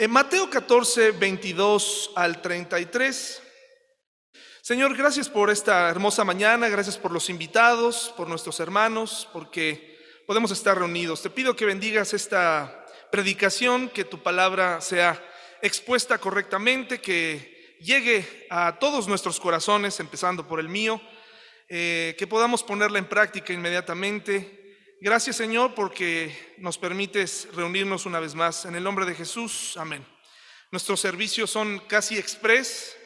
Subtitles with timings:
[0.00, 3.42] En Mateo 14, 22 al 33.
[4.62, 10.52] Señor, gracias por esta hermosa mañana, gracias por los invitados, por nuestros hermanos, porque podemos
[10.52, 11.20] estar reunidos.
[11.20, 15.22] Te pido que bendigas esta predicación, que tu palabra sea
[15.60, 20.98] expuesta correctamente, que llegue a todos nuestros corazones, empezando por el mío,
[21.68, 24.59] eh, que podamos ponerla en práctica inmediatamente
[25.02, 28.66] Gracias Señor porque nos permites reunirnos una vez más.
[28.66, 30.04] En el nombre de Jesús, amén.
[30.70, 32.98] Nuestros servicios son casi express,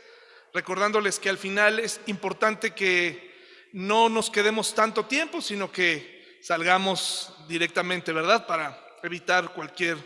[0.52, 3.32] recordándoles que al final es importante que
[3.74, 8.44] no nos quedemos tanto tiempo, sino que salgamos directamente, ¿verdad?
[8.44, 9.96] Para evitar cualquier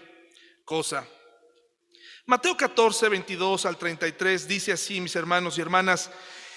[0.66, 1.08] cosa.
[2.26, 6.10] Mateo 14, 22 al 33 dice así, mis hermanos y hermanas,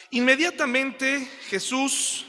[0.10, 2.26] inmediatamente Jesús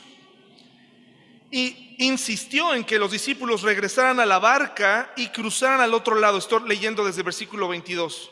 [1.51, 6.39] y insistió en que los discípulos regresaran a la barca y cruzaran al otro lado.
[6.39, 8.31] Estoy leyendo desde versículo 22.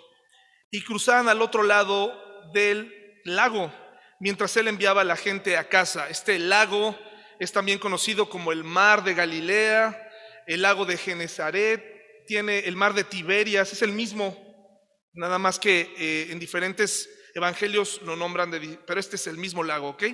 [0.71, 2.13] Y cruzaran al otro lado
[2.53, 3.73] del lago,
[4.19, 6.09] mientras él enviaba a la gente a casa.
[6.09, 6.99] Este lago
[7.39, 10.11] es también conocido como el mar de Galilea,
[10.47, 14.37] el lago de Genezaret, tiene el mar de Tiberias, es el mismo,
[15.13, 18.51] nada más que eh, en diferentes evangelios lo nombran,
[18.87, 20.05] pero este es el mismo lago, ¿ok?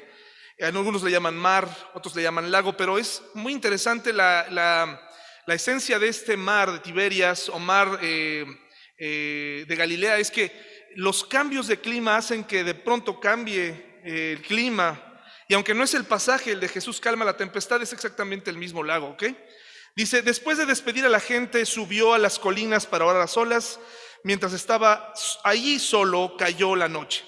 [0.60, 5.98] Algunos le llaman mar, otros le llaman lago, pero es muy interesante la, la, esencia
[5.98, 8.46] de este mar de Tiberias o mar eh,
[8.98, 10.50] eh, de Galilea, es que
[10.96, 15.02] los cambios de clima hacen que de pronto cambie eh, el clima.
[15.48, 18.56] Y aunque no es el pasaje, el de Jesús calma la tempestad, es exactamente el
[18.56, 19.24] mismo lago, ¿ok?
[19.94, 23.78] Dice, después de despedir a la gente, subió a las colinas para orar a solas.
[24.24, 27.24] Mientras estaba allí solo, cayó la noche.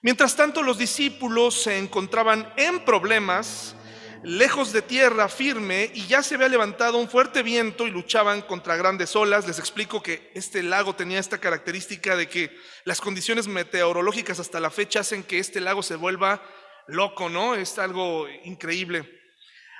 [0.00, 3.74] Mientras tanto, los discípulos se encontraban en problemas,
[4.22, 8.76] lejos de tierra firme, y ya se había levantado un fuerte viento y luchaban contra
[8.76, 9.48] grandes olas.
[9.48, 14.70] Les explico que este lago tenía esta característica de que las condiciones meteorológicas hasta la
[14.70, 16.42] fecha hacen que este lago se vuelva
[16.86, 17.56] loco, ¿no?
[17.56, 19.18] Es algo increíble.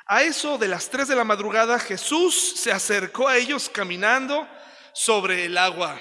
[0.07, 4.49] A eso de las 3 de la madrugada, Jesús se acercó a ellos caminando
[4.93, 6.01] sobre el agua.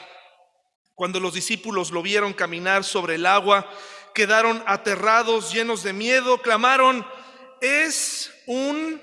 [0.95, 3.69] Cuando los discípulos lo vieron caminar sobre el agua,
[4.17, 7.07] quedaron aterrados, llenos de miedo, clamaron,
[7.61, 8.99] es un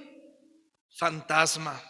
[0.96, 1.80] fantasma.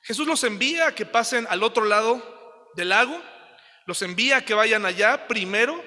[0.00, 3.20] Jesús los envía a que pasen al otro lado del lago,
[3.84, 5.84] los envía a que vayan allá primero.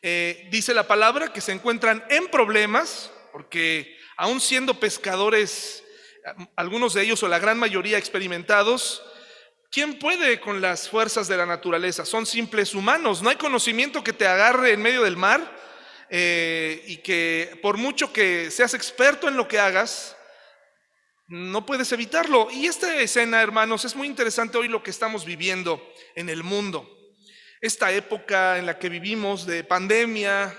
[0.00, 5.82] Eh, dice la palabra que se encuentran en problemas, porque aún siendo pescadores,
[6.54, 9.02] algunos de ellos o la gran mayoría experimentados,
[9.72, 12.04] ¿quién puede con las fuerzas de la naturaleza?
[12.04, 15.55] Son simples humanos, no hay conocimiento que te agarre en medio del mar
[16.08, 20.16] eh, y que por mucho que seas experto en lo que hagas,
[21.28, 22.48] no puedes evitarlo.
[22.50, 25.82] Y esta escena, hermanos, es muy interesante hoy lo que estamos viviendo
[26.14, 26.88] en el mundo.
[27.60, 30.56] Esta época en la que vivimos de pandemia,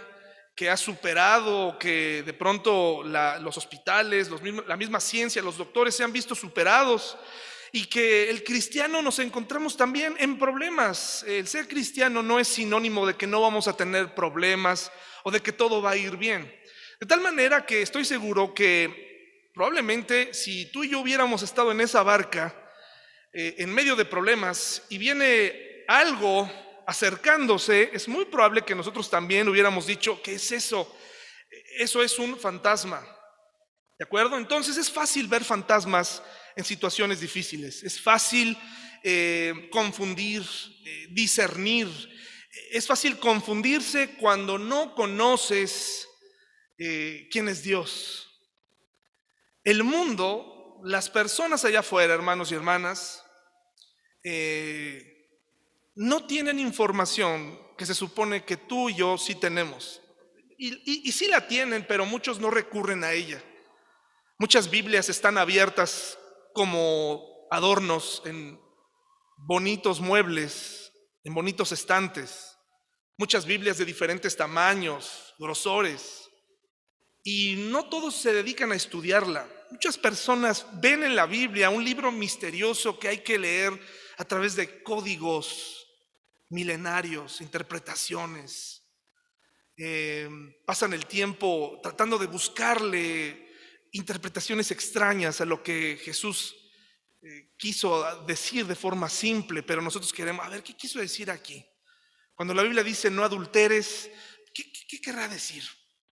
[0.56, 4.30] que ha superado, que de pronto los hospitales,
[4.66, 7.16] la misma ciencia, los doctores se han visto superados
[7.72, 11.24] y que el cristiano nos encontramos también en problemas.
[11.28, 14.92] El ser cristiano no es sinónimo de que no vamos a tener problemas
[15.24, 16.52] o de que todo va a ir bien.
[17.00, 21.82] De tal manera que estoy seguro que probablemente si tú y yo hubiéramos estado en
[21.82, 22.56] esa barca,
[23.34, 26.50] eh, en medio de problemas, y viene algo
[26.88, 30.96] acercándose, es muy probable que nosotros también hubiéramos dicho, ¿qué es eso?
[31.78, 33.06] Eso es un fantasma.
[34.00, 34.38] ¿De acuerdo?
[34.38, 36.24] Entonces es fácil ver fantasmas
[36.58, 38.58] en situaciones difíciles, es fácil
[39.04, 40.44] eh, confundir,
[40.84, 41.88] eh, discernir
[42.72, 46.10] es fácil confundirse cuando no conoces
[46.80, 48.28] eh, quién es Dios.
[49.64, 53.24] El mundo, las personas allá afuera, hermanos y hermanas,
[55.96, 60.02] no tienen información que se supone que tú y yo sí tenemos.
[60.58, 63.42] Y, y sí la tienen, pero muchos no recurren a ella.
[64.40, 66.18] Muchas Biblias están abiertas
[66.58, 68.60] como adornos en
[69.38, 70.92] bonitos muebles,
[71.24, 72.58] en bonitos estantes
[73.18, 76.30] muchas Biblias de diferentes tamaños, grosores,
[77.24, 79.50] y no todos se dedican a estudiarla.
[79.72, 83.74] Muchas personas ven en la Biblia un libro misterioso que hay que leer
[84.18, 85.88] a través de códigos
[86.50, 88.84] milenarios, interpretaciones.
[89.76, 90.30] Eh,
[90.66, 93.47] pasan el tiempo tratando de buscarle
[93.92, 96.56] interpretaciones extrañas a lo que Jesús
[97.22, 101.66] eh, quiso decir de forma simple, pero nosotros queremos, a ver, ¿qué quiso decir aquí?
[102.36, 104.10] Cuando la Biblia dice no adulteres,
[104.54, 105.64] ¿qué, querrá decir?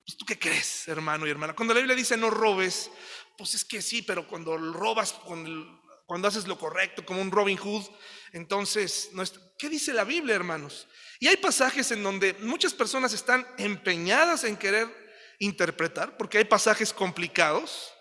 [0.06, 1.54] Pues tú qué crees, hermano y hermana.
[1.54, 2.90] Cuando la Biblia dice no robes,
[3.36, 7.56] pues es que sí, pero cuando robas con cuando haces lo correcto, como un Robin
[7.56, 7.84] Hood,
[8.32, 9.10] entonces,
[9.58, 10.86] ¿qué dice la Biblia, hermanos?
[11.18, 15.01] Y hay pasajes en donde muchas personas están empeñadas en querer
[15.42, 17.92] interpretar, porque hay pasajes complicados,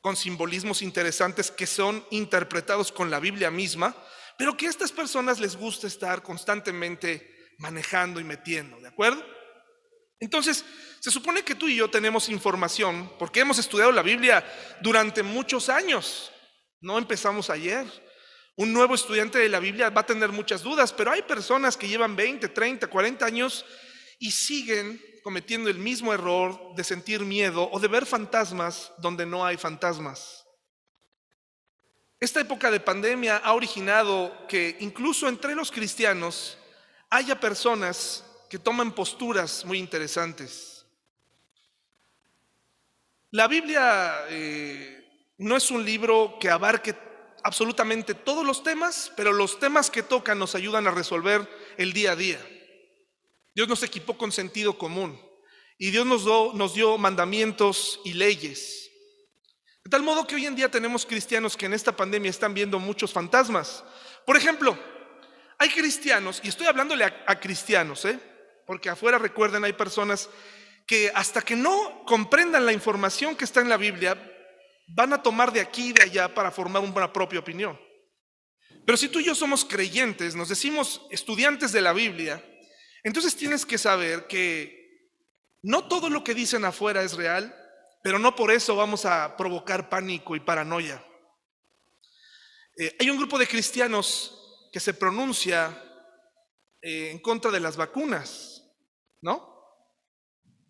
[0.00, 3.96] con simbolismos interesantes que son interpretados con la Biblia misma,
[4.38, 9.24] pero que a estas personas les gusta estar constantemente manejando y metiendo, ¿de acuerdo?
[10.20, 10.64] Entonces,
[11.00, 14.44] se supone que tú y yo tenemos información porque hemos estudiado la Biblia
[14.80, 16.30] durante muchos años,
[16.80, 17.86] no empezamos ayer.
[18.54, 21.88] Un nuevo estudiante de la Biblia va a tener muchas dudas, pero hay personas que
[21.88, 23.64] llevan 20, 30, 40 años
[24.18, 29.44] y siguen cometiendo el mismo error de sentir miedo o de ver fantasmas donde no
[29.44, 30.46] hay fantasmas.
[32.18, 36.56] Esta época de pandemia ha originado que incluso entre los cristianos
[37.10, 40.86] haya personas que toman posturas muy interesantes.
[43.30, 46.94] La Biblia eh, no es un libro que abarque
[47.42, 52.12] absolutamente todos los temas, pero los temas que tocan nos ayudan a resolver el día
[52.12, 52.38] a día.
[53.54, 55.20] Dios nos equipó con sentido común
[55.78, 58.90] y Dios nos, dio mandamientos y leyes.
[59.84, 62.78] De tal modo que hoy en día tenemos cristianos que en esta pandemia están viendo
[62.78, 63.82] muchos fantasmas.
[64.24, 64.78] Por ejemplo,
[65.58, 68.18] hay cristianos, y estoy hablándole a, a cristianos, ¿eh?
[68.66, 70.30] porque afuera recuerden, hay personas
[70.86, 74.16] que hasta que no comprendan la información que está en la Biblia,
[74.86, 77.78] van a tomar de aquí y de allá para formar una propia opinión.
[78.84, 82.44] Pero si tú y yo somos creyentes, nos decimos estudiantes de la Biblia,
[83.02, 85.10] entonces tienes que saber que
[85.62, 87.54] no todo lo que dicen afuera es real,
[88.02, 91.04] pero no por eso vamos a provocar pánico y paranoia.
[92.76, 95.78] Eh, hay un grupo de cristianos que se pronuncia
[96.80, 98.64] eh, en contra de las vacunas,
[99.20, 99.52] ¿no?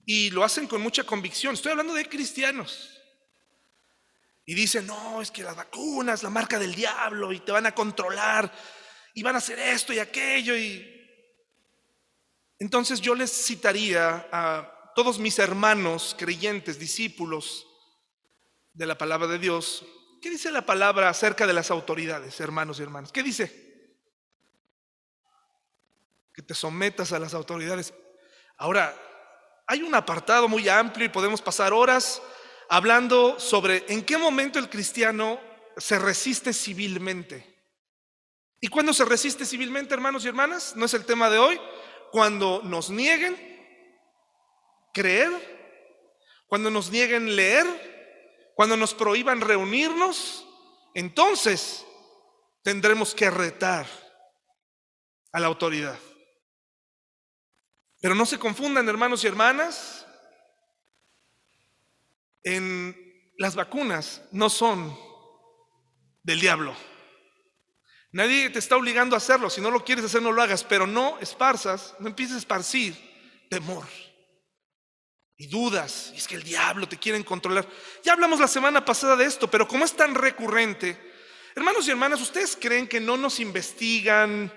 [0.04, 1.54] Y lo hacen con mucha convicción.
[1.54, 2.90] Estoy hablando de cristianos.
[4.44, 7.74] Y dicen, no, es que las vacunas, la marca del diablo, y te van a
[7.74, 8.52] controlar,
[9.14, 10.56] y van a hacer esto y aquello.
[10.56, 11.01] Y
[12.62, 17.66] entonces yo les citaría a todos mis hermanos creyentes, discípulos
[18.72, 19.84] de la palabra de Dios.
[20.20, 23.10] ¿Qué dice la palabra acerca de las autoridades, hermanos y hermanas?
[23.10, 23.96] ¿Qué dice?
[26.32, 27.92] Que te sometas a las autoridades.
[28.56, 28.96] Ahora,
[29.66, 32.22] hay un apartado muy amplio y podemos pasar horas
[32.68, 35.40] hablando sobre en qué momento el cristiano
[35.78, 37.60] se resiste civilmente.
[38.60, 40.76] ¿Y cuándo se resiste civilmente, hermanos y hermanas?
[40.76, 41.60] No es el tema de hoy.
[42.12, 43.36] Cuando nos nieguen
[44.92, 45.30] creer,
[46.46, 50.46] cuando nos nieguen leer, cuando nos prohíban reunirnos,
[50.94, 51.86] entonces
[52.62, 53.86] tendremos que retar
[55.32, 55.98] a la autoridad.
[58.02, 60.06] Pero no se confundan, hermanos y hermanas,
[62.42, 62.94] en
[63.38, 64.94] las vacunas no son
[66.22, 66.76] del diablo.
[68.12, 69.48] Nadie te está obligando a hacerlo.
[69.48, 70.64] Si no lo quieres hacer, no lo hagas.
[70.64, 72.94] Pero no esparzas, no empieces a esparcir
[73.48, 73.86] temor
[75.36, 76.12] y dudas.
[76.14, 77.66] Y es que el diablo te quiere controlar.
[78.04, 80.96] Ya hablamos la semana pasada de esto, pero como es tan recurrente,
[81.56, 84.52] hermanos y hermanas, ¿ustedes creen que no nos investigan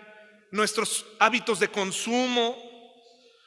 [0.51, 2.56] nuestros hábitos de consumo?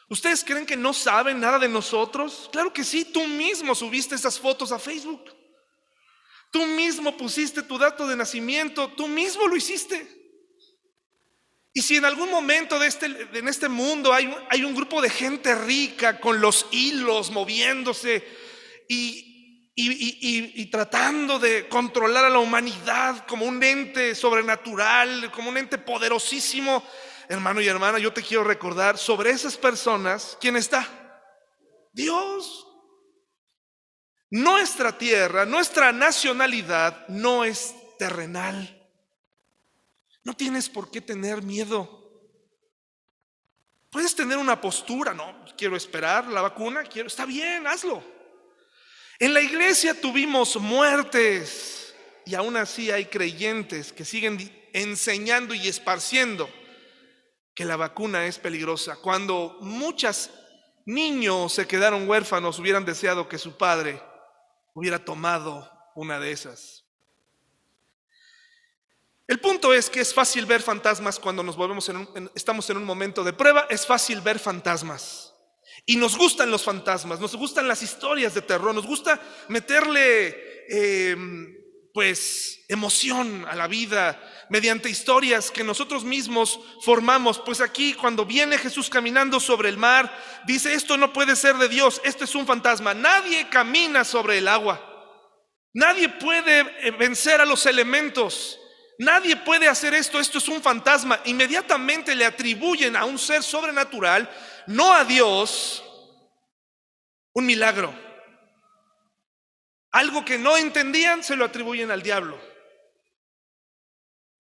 [0.09, 2.49] ¿Ustedes creen que no saben nada de nosotros?
[2.51, 5.38] Claro que sí, tú mismo subiste esas fotos a Facebook.
[6.51, 10.19] Tú mismo pusiste tu dato de nacimiento, tú mismo lo hiciste.
[11.73, 15.11] Y si en algún momento de este, en este mundo hay, hay un grupo de
[15.11, 18.27] gente rica con los hilos moviéndose
[18.89, 19.29] y,
[19.77, 26.83] y, tratando de controlar a la humanidad como un ente sobrenatural, como un ente poderosísimo,
[27.29, 30.89] hermano y hermana, yo te quiero recordar sobre esas personas, ¿quién está?
[31.93, 32.68] Dios.
[34.31, 38.75] Nuestra tierra, nuestra nacionalidad no es terrenal.
[40.23, 41.99] No tienes por qué tener miedo.
[43.91, 48.03] Puedes tener una postura, no, quiero esperar la vacuna, quiero, está bien, hazlo.
[49.19, 51.95] En la iglesia tuvimos muertes
[52.27, 54.39] y aún así hay creyentes que siguen
[54.75, 56.51] enseñando y esparciendo
[57.55, 58.97] que la vacuna es peligrosa.
[58.97, 60.31] Cuando muchos
[60.85, 64.01] niños se quedaron huérfanos, hubieran deseado que su padre
[64.79, 66.85] hubiera tomado una de esas.
[69.27, 72.85] El punto es que es fácil ver fantasmas cuando nos volvemos en estamos en un
[72.85, 75.35] momento de prueba, es fácil ver fantasmas.
[75.85, 81.17] Y nos gustan los fantasmas, nos gustan las historias de terror, nos gusta meterle eh,
[81.93, 87.39] pues emoción a la vida mediante historias que nosotros mismos formamos.
[87.39, 90.13] Pues aquí cuando viene Jesús caminando sobre el mar,
[90.47, 92.95] dice, esto no puede ser de Dios, esto es un fantasma.
[92.95, 94.85] Nadie camina sobre el agua.
[95.75, 98.59] Nadie puede eh, vencer a los elementos.
[98.99, 101.21] Nadie puede hacer esto, esto es un fantasma.
[101.25, 104.29] Inmediatamente le atribuyen a un ser sobrenatural,
[104.67, 105.85] no a Dios,
[107.33, 108.08] un milagro.
[109.93, 112.41] Algo que no entendían se lo atribuyen al diablo.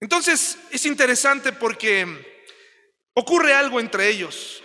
[0.00, 2.44] Entonces es interesante porque
[3.14, 4.62] ocurre algo entre ellos.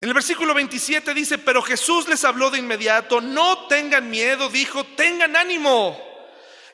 [0.00, 4.82] En el versículo 27 dice, pero Jesús les habló de inmediato, no tengan miedo, dijo,
[4.96, 5.96] tengan ánimo,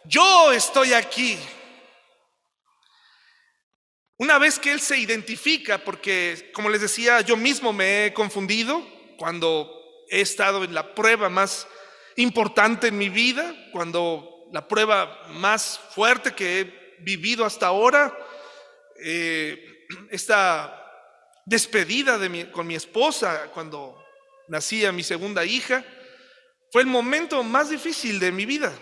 [0.05, 1.39] yo estoy aquí.
[4.17, 8.83] Una vez que Él se identifica, porque como les decía, yo mismo me he confundido
[9.19, 9.78] cuando
[10.11, 11.67] he estado en la prueba más
[12.17, 18.17] importante en mi vida, cuando la prueba más fuerte que he vivido hasta ahora,
[19.03, 20.75] eh, esta
[21.47, 23.97] despedida de con mi esposa cuando
[24.49, 25.85] nacía mi segunda hija,
[26.71, 28.73] fue el momento más difícil de mi vida.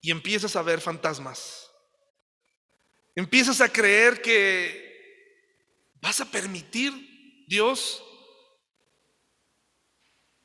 [0.00, 1.70] Y empiezas a ver fantasmas.
[3.14, 6.92] Empiezas a creer que vas a permitir,
[7.48, 8.04] Dios,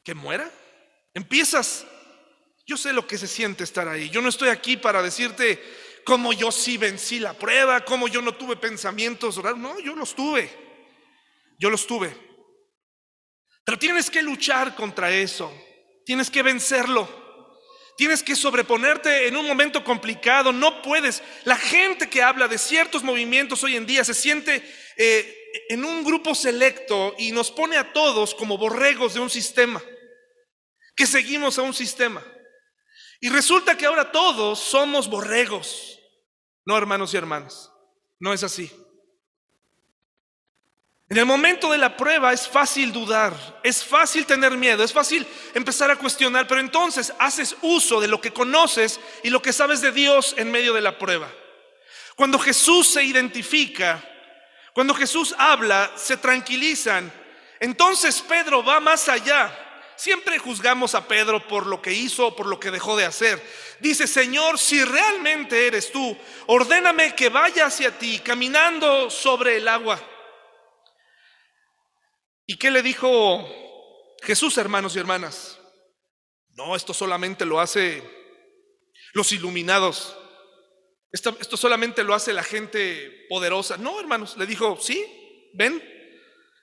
[0.04, 0.50] que muera.
[1.14, 1.86] Empiezas,
[2.66, 4.10] yo sé lo que se siente estar ahí.
[4.10, 5.62] Yo no estoy aquí para decirte
[6.06, 9.42] cómo yo sí vencí la prueba, cómo yo no tuve pensamientos.
[9.58, 10.50] No, yo los tuve.
[11.60, 12.16] Yo los tuve.
[13.64, 15.54] Pero tienes que luchar contra eso.
[16.06, 17.22] Tienes que vencerlo.
[17.98, 20.52] Tienes que sobreponerte en un momento complicado.
[20.52, 21.22] No puedes.
[21.44, 24.64] La gente que habla de ciertos movimientos hoy en día se siente
[24.98, 29.82] eh, en un grupo selecto y nos pone a todos como borregos de un sistema.
[30.96, 32.24] Que seguimos a un sistema.
[33.20, 36.00] Y resulta que ahora todos somos borregos.
[36.66, 37.72] No, hermanos y hermanas.
[38.20, 38.72] No es así.
[41.12, 45.28] En el momento de la prueba es fácil dudar, es fácil tener miedo, es fácil
[45.54, 49.82] empezar a cuestionar, pero entonces haces uso de lo que conoces y lo que sabes
[49.82, 51.30] de Dios en medio de la prueba.
[52.16, 54.02] Cuando Jesús se identifica,
[54.74, 57.12] cuando Jesús habla, se tranquilizan.
[57.60, 59.58] Entonces Pedro va más allá.
[59.98, 63.40] Siempre juzgamos a Pedro por lo que hizo o por lo que dejó de hacer.
[63.80, 70.02] Dice, Señor, si realmente eres tú, ordéname que vaya hacia ti caminando sobre el agua.
[72.48, 73.48] ¿Y qué le dijo
[74.24, 75.60] Jesús, hermanos y hermanas?
[76.56, 78.02] No, esto solamente lo hace
[79.14, 80.18] los iluminados.
[81.12, 83.78] Esto, solamente lo hace la gente poderosa.
[83.78, 85.06] No, hermanos, le dijo, sí,
[85.54, 85.84] ven,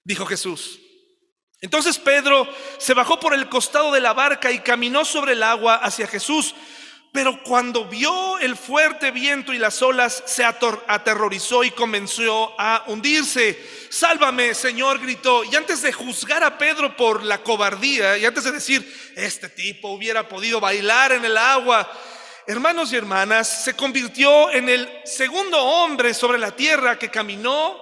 [0.05, 0.81] dijo Jesús.
[1.61, 5.77] Entonces Pedro se bajó por el costado de la barca y caminó sobre el agua
[5.77, 6.55] hacia Jesús.
[7.13, 13.59] Pero cuando vio el fuerte viento y las olas, se aterrorizó y comenzó a hundirse.
[13.91, 15.43] Sálvame, Señor, gritó.
[15.45, 19.89] Y antes de juzgar a Pedro por la cobardía, y antes de decir, este tipo
[19.89, 21.91] hubiera podido bailar en el agua,
[22.49, 27.77] hermanos y hermanas, se convirtió en el segundo hombre sobre la tierra que caminó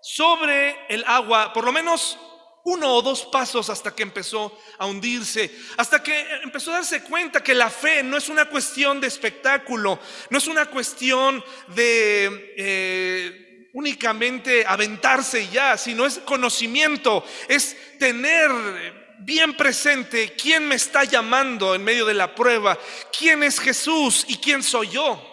[0.00, 2.18] sobre el agua, por lo menos
[2.64, 7.42] uno o dos pasos hasta que empezó a hundirse, hasta que empezó a darse cuenta
[7.42, 13.70] que la fe no es una cuestión de espectáculo, no es una cuestión de eh,
[13.74, 21.84] únicamente aventarse ya, sino es conocimiento, es tener bien presente quién me está llamando en
[21.84, 22.78] medio de la prueba,
[23.16, 25.26] quién es Jesús y quién soy yo.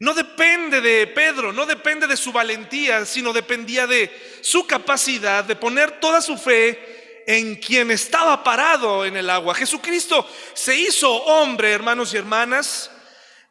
[0.00, 5.56] No depende de Pedro, no depende de su valentía, sino dependía de su capacidad de
[5.56, 9.54] poner toda su fe en quien estaba parado en el agua.
[9.54, 12.90] Jesucristo se hizo hombre, hermanos y hermanas,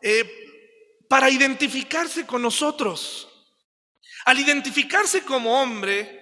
[0.01, 3.27] eh, para identificarse con nosotros.
[4.25, 6.16] Al identificarse como hombre,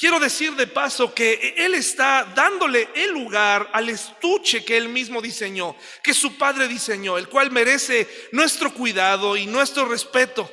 [0.00, 5.20] Quiero decir de paso que Él está dándole el lugar al estuche que Él mismo
[5.20, 10.50] diseñó, que su Padre diseñó, el cual merece nuestro cuidado y nuestro respeto.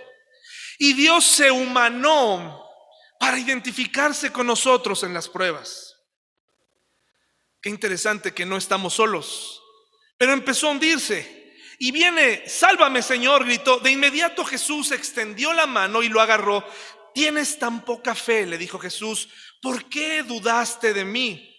[0.77, 2.61] Y Dios se humanó
[3.21, 5.95] para identificarse con nosotros en las pruebas.
[7.61, 9.63] Qué interesante que no estamos solos.
[10.17, 11.55] Pero empezó a hundirse.
[11.79, 13.79] Y viene, sálvame Señor, gritó.
[13.79, 16.67] De inmediato Jesús extendió la mano y lo agarró,
[17.17, 19.27] Tienes tan poca fe, le dijo Jesús,
[19.59, 21.51] ¿por qué dudaste de mí?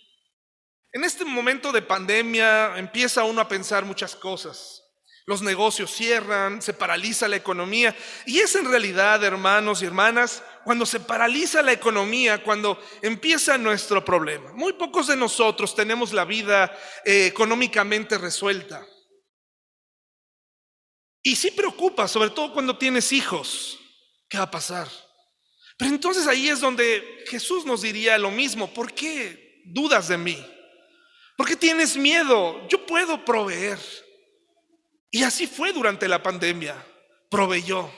[0.93, 4.85] En este momento de pandemia empieza uno a pensar muchas cosas.
[5.27, 7.93] Los negocios cierran, se paraliza la economía.
[8.25, 14.05] Y es en realidad, hermanos y hermanas, cuando se paraliza la economía, cuando empieza nuestro
[14.05, 14.53] problema.
[14.53, 16.73] Muy pocos de nosotros tenemos la vida
[17.05, 18.87] eh, económicamente resuelta.
[21.21, 23.81] Y sí preocupa, sobre todo cuando tienes hijos.
[24.29, 24.87] ¿Qué va a pasar?
[25.79, 28.75] Pero entonces ahí es donde Jesús nos diría lo mismo.
[28.75, 30.45] ¿Por qué dudas de mí?
[31.37, 32.67] ¿Por qué tienes miedo?
[32.69, 33.79] Yo puedo proveer.
[35.13, 36.75] Y así fue durante la pandemia.
[37.31, 37.89] Proveyó.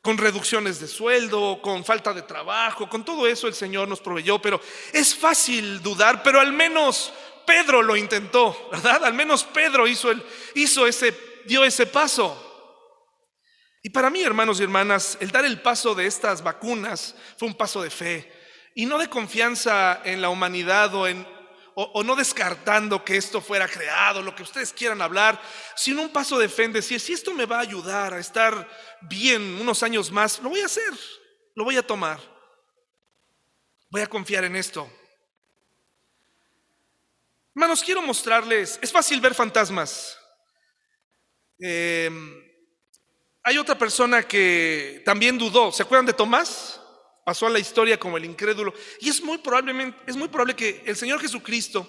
[0.00, 4.40] Con reducciones de sueldo, con falta de trabajo, con todo eso el Señor nos proveyó.
[4.40, 4.58] Pero
[4.94, 7.12] es fácil dudar, pero al menos
[7.44, 9.04] Pedro lo intentó, ¿verdad?
[9.04, 10.22] Al menos Pedro hizo, el,
[10.54, 12.49] hizo ese, dio ese paso.
[13.82, 17.54] Y para mí, hermanos y hermanas, el dar el paso de estas vacunas fue un
[17.54, 18.30] paso de fe
[18.74, 21.26] y no de confianza en la humanidad o, en,
[21.74, 25.40] o, no descartando que esto fuera creado, lo que ustedes quieran hablar,
[25.76, 28.68] sino un paso de fe en decir, si esto me va a ayudar a estar
[29.00, 30.92] bien unos años más, lo voy a hacer,
[31.54, 32.20] lo voy a tomar,
[33.88, 34.90] voy a confiar en esto.
[37.54, 40.18] Hermanos, quiero mostrarles, es fácil ver fantasmas.
[41.58, 42.49] Eh,
[43.42, 45.72] hay otra persona que también dudó.
[45.72, 46.80] ¿Se acuerdan de Tomás?
[47.24, 48.74] Pasó a la historia como el incrédulo.
[49.00, 51.88] Y es muy, probablemente, es muy probable que el Señor Jesucristo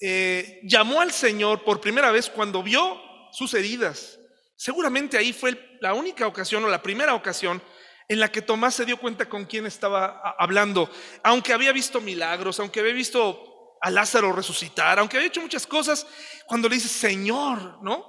[0.00, 3.00] eh, llamó al Señor por primera vez cuando vio
[3.32, 4.18] sus heridas.
[4.56, 7.62] Seguramente ahí fue la única ocasión o la primera ocasión
[8.08, 10.90] en la que Tomás se dio cuenta con quién estaba hablando.
[11.22, 16.06] Aunque había visto milagros, aunque había visto a Lázaro resucitar, aunque había hecho muchas cosas,
[16.46, 18.06] cuando le dice Señor, ¿no?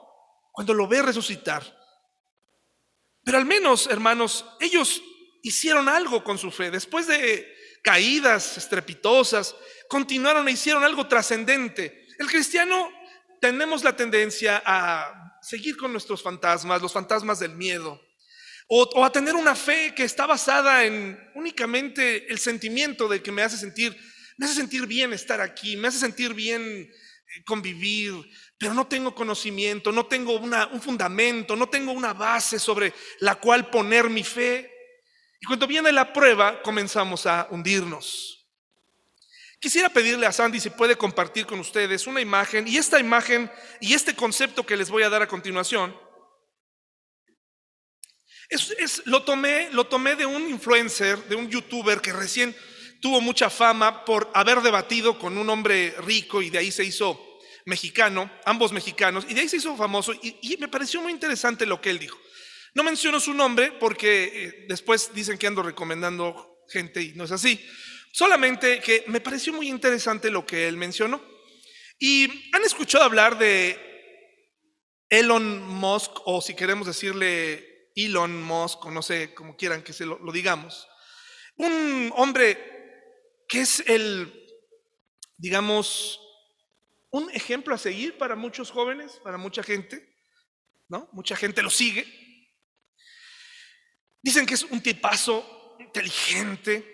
[0.51, 1.63] Cuando lo ve resucitar.
[3.23, 5.01] Pero al menos, hermanos, ellos
[5.41, 6.71] hicieron algo con su fe.
[6.71, 9.55] Después de caídas estrepitosas,
[9.87, 12.07] continuaron e hicieron algo trascendente.
[12.17, 12.91] El cristiano
[13.39, 18.01] tenemos la tendencia a seguir con nuestros fantasmas, los fantasmas del miedo,
[18.67, 23.41] o, a tener una fe que está basada en únicamente el sentimiento de que me
[23.41, 23.95] hace sentir,
[24.37, 26.89] me hace sentir bien estar aquí, me hace sentir bien
[27.45, 28.13] convivir,
[28.57, 33.69] pero no tengo conocimiento, no tengo un fundamento, no tengo una base sobre la cual
[33.69, 34.71] poner mi fe.
[35.41, 38.47] Y cuando viene la prueba, comenzamos a hundirnos.
[39.59, 43.49] Quisiera pedirle a Sandy si puede compartir con ustedes una imagen, y esta imagen
[43.79, 45.95] y este concepto que les voy a dar a continuación,
[48.49, 52.55] es, lo, tomé, lo tomé de un influencer, de un youtuber que recién
[53.03, 57.37] tuvo mucha fama por haber debatido con un hombre rico y de ahí se hizo
[57.65, 61.81] mexicano, ambos mexicanos, y de ahí se hizo famoso y, me pareció muy interesante lo
[61.81, 62.17] que él dijo.
[62.73, 67.33] No menciono su nombre porque eh, después dicen que ando recomendando gente y no es
[67.33, 67.59] así.
[68.13, 71.21] Solamente que me pareció muy interesante lo que él mencionó.
[71.99, 73.77] Y han escuchado hablar de
[75.09, 80.05] Elon Musk, o si queremos decirle Elon Musk, o no sé cómo quieran que se
[80.05, 80.87] lo digamos.
[81.57, 82.72] Un hombre
[83.47, 84.31] que es el,
[85.37, 86.19] digamos,
[87.11, 90.15] un ejemplo a seguir para muchos jóvenes, para mucha gente,
[90.89, 91.09] ¿no?
[91.11, 92.05] Mucha gente lo sigue.
[94.21, 96.93] Dicen que es un tipazo inteligente,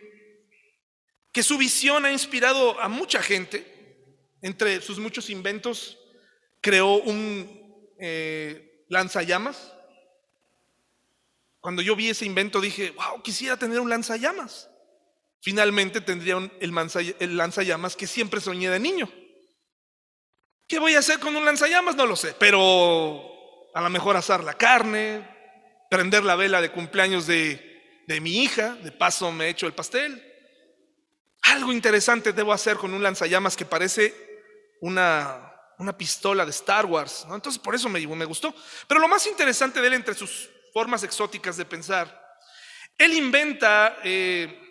[1.31, 3.77] que su visión ha inspirado a mucha gente.
[4.41, 5.97] Entre sus muchos inventos,
[6.62, 9.73] creó un eh, lanzallamas.
[11.59, 14.68] Cuando yo vi ese invento dije, wow, quisiera tener un lanzallamas.
[15.41, 19.10] Finalmente tendría el, lanzallamas que siempre soñé de niño.
[20.67, 21.95] ¿Qué voy a hacer con un lanzallamas?
[21.95, 25.28] No lo sé, pero a lo mejor asar la carne,
[25.89, 30.25] prender la vela de cumpleaños de, de mi hija, de paso me echo el pastel.
[31.43, 34.13] Algo interesante debo hacer con un lanzallamas que parece
[34.82, 37.25] una, una pistola de Star Wars.
[37.32, 38.54] Entonces por eso me, me gustó.
[38.88, 42.21] Pero lo más interesante de él entre sus formas exóticas de pensar,
[42.97, 43.99] él inventa...
[44.04, 44.65] Eh,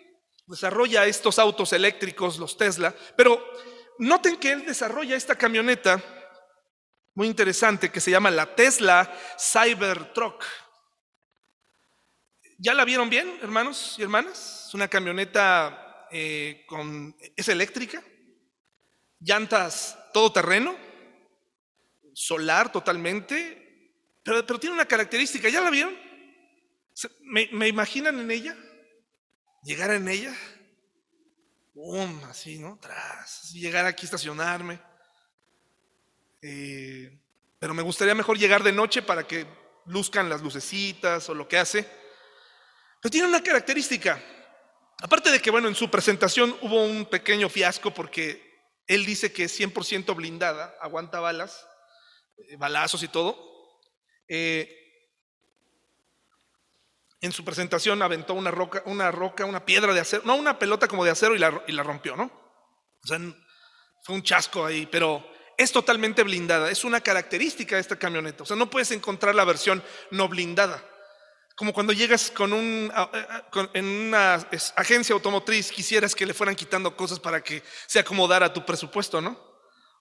[0.49, 3.39] desarrolla estos autos eléctricos, los Tesla, pero
[3.99, 6.03] noten que él desarrolla esta camioneta
[7.13, 10.43] muy interesante que se llama la Tesla Cybertruck.
[12.57, 14.65] ¿Ya la vieron bien, hermanos y hermanas?
[14.67, 18.03] Es una camioneta eh, con, es eléctrica,
[19.19, 20.75] llantas todo terreno,
[22.13, 25.95] solar totalmente, pero, pero tiene una característica, ¿ya la vieron?
[27.21, 28.57] ¿Me imaginan en ella?
[29.63, 30.35] Llegar en ella,
[31.73, 32.77] boom, así, ¿no?
[32.81, 34.79] Tras, llegar aquí, estacionarme.
[36.41, 37.19] Eh,
[37.59, 39.45] pero me gustaría mejor llegar de noche para que
[39.85, 41.87] luzcan las lucecitas o lo que hace.
[43.01, 44.21] Pero tiene una característica.
[45.01, 48.49] Aparte de que, bueno, en su presentación hubo un pequeño fiasco porque
[48.87, 51.65] él dice que es 100% blindada, aguanta balas,
[52.37, 53.49] eh, balazos y todo.
[54.27, 54.78] Eh,
[57.21, 60.87] en su presentación aventó una roca, una roca, una piedra de acero, no una pelota
[60.87, 62.31] como de acero y la, rompió, ¿no?
[63.03, 63.19] O sea,
[64.03, 65.25] fue un chasco ahí, pero
[65.57, 66.71] es totalmente blindada.
[66.71, 68.43] Es una característica de esta camioneta.
[68.43, 70.83] O sea, no puedes encontrar la versión no blindada.
[71.55, 72.89] Como cuando llegas con un,
[73.73, 74.35] en una
[74.77, 79.37] agencia automotriz, quisieras que le fueran quitando cosas para que se acomodara tu presupuesto, ¿no?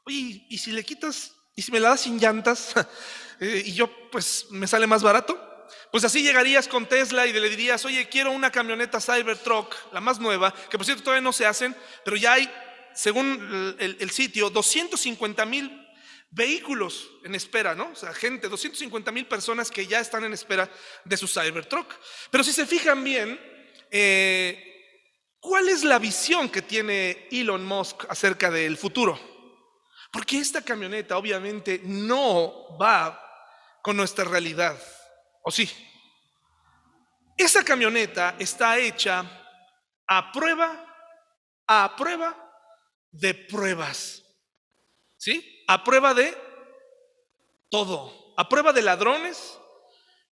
[0.06, 2.74] Oye, ¿y si le quitas, y si me la das sin llantas,
[3.40, 5.47] eh, y yo pues me sale más barato?
[5.90, 10.18] Pues así llegarías con Tesla y le dirías, oye, quiero una camioneta Cybertruck, la más
[10.18, 12.50] nueva, que por cierto todavía no se hacen, pero ya hay,
[12.94, 15.88] según el, el sitio, 250 mil
[16.30, 17.90] vehículos en espera, ¿no?
[17.90, 20.70] O sea, gente, 250 mil personas que ya están en espera
[21.04, 21.94] de su Cybertruck.
[22.30, 23.40] Pero si se fijan bien,
[23.90, 29.18] eh, ¿cuál es la visión que tiene Elon Musk acerca del futuro?
[30.12, 33.24] Porque esta camioneta obviamente no va
[33.82, 34.78] con nuestra realidad,
[35.42, 35.70] ¿o sí?
[37.36, 39.24] Esa camioneta está hecha
[40.06, 40.84] a prueba,
[41.66, 42.36] a prueba
[43.12, 44.24] de pruebas.
[45.16, 45.64] ¿Sí?
[45.68, 46.36] A prueba de
[47.70, 48.34] todo.
[48.36, 49.58] A prueba de ladrones,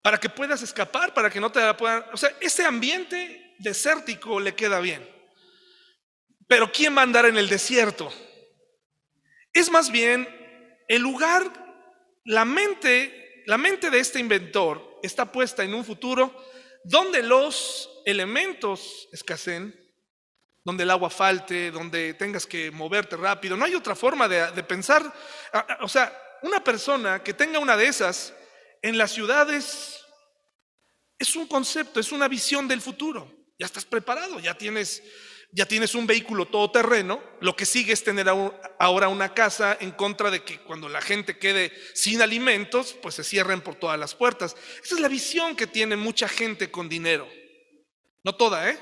[0.02, 2.04] para que puedas escapar, para que no te puedan...
[2.12, 5.08] O sea, ese ambiente desértico le queda bien.
[6.46, 8.12] Pero ¿quién va a andar en el desierto?
[9.52, 10.28] Es más bien
[10.88, 11.50] el lugar,
[12.24, 16.34] la mente, la mente de este inventor está puesta en un futuro
[16.84, 19.74] donde los elementos escaseen,
[20.64, 23.56] donde el agua falte, donde tengas que moverte rápido.
[23.56, 25.12] No hay otra forma de, pensar.
[25.80, 26.12] O sea,
[26.42, 28.34] una persona que tenga una de esas
[28.82, 30.00] en las ciudades
[31.18, 33.30] es un concepto, es una visión del futuro.
[33.58, 35.02] Ya estás preparado, ya tienes,
[35.54, 37.22] ya tienes un vehículo todoterreno.
[37.40, 38.28] Lo que sigue es tener
[38.80, 43.22] ahora una casa en contra de que cuando la gente quede sin alimentos, pues se
[43.22, 44.56] cierren por todas las puertas.
[44.82, 47.28] Esa es la visión que tiene mucha gente con dinero.
[48.24, 48.78] No toda, ¿eh?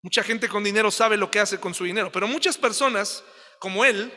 [0.00, 3.24] Mucha gente con dinero sabe lo que hace con su dinero, pero muchas personas,
[3.58, 4.12] como él,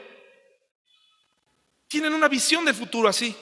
[1.88, 3.36] tienen una visión del futuro así,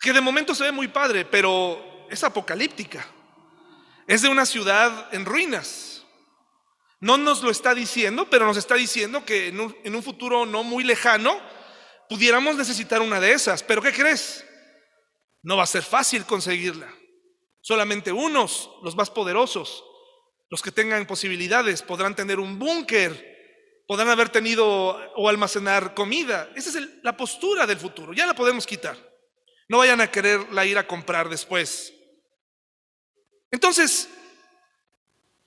[0.00, 3.06] que de momento se ve muy padre, pero es apocalíptica.
[4.06, 5.97] Es de una ciudad en ruinas.
[7.00, 10.82] No nos lo está diciendo, pero nos está diciendo que en un, futuro no muy
[10.82, 11.40] lejano
[12.08, 13.62] pudiéramos necesitar una de esas.
[13.62, 14.44] Pero ¿qué crees?
[15.42, 16.92] No va a ser fácil conseguirla.
[17.60, 19.84] Solamente unos, los más poderosos,
[20.50, 23.36] los que tengan posibilidades podrán tener un búnker,
[23.86, 24.66] podrán haber tenido
[25.14, 26.50] o almacenar comida.
[26.56, 28.96] Esa es la postura del futuro, ya la podemos quitar.
[29.68, 31.92] No vayan a quererla ir a comprar después.
[33.50, 34.08] Entonces,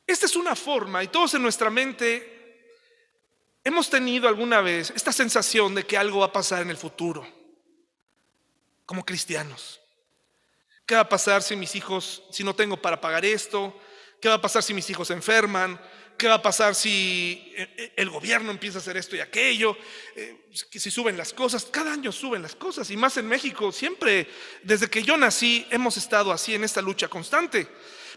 [0.07, 2.39] esta es una forma, y todos en nuestra mente
[3.63, 7.27] hemos tenido alguna vez esta sensación de que algo va a pasar en el futuro,
[8.85, 9.79] como cristianos.
[10.85, 13.79] ¿Qué va a pasar si mis hijos, si no tengo para pagar esto?
[14.19, 15.79] ¿Qué va a pasar si mis hijos enferman?
[16.17, 19.77] ¿Qué va a pasar si eh, eh, el gobierno empieza a hacer esto y aquello?
[20.15, 24.29] Eh, si suben las cosas, cada año suben las cosas y más en México, siempre,
[24.63, 27.67] desde que yo nací, hemos estado así en esta lucha constante.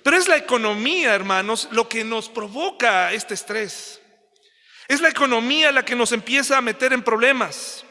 [0.05, 4.03] Pero es la economía, hermanos, lo que nos provoca este estrés.
[4.87, 7.87] Es la economía la que nos empieza a meter en problemas.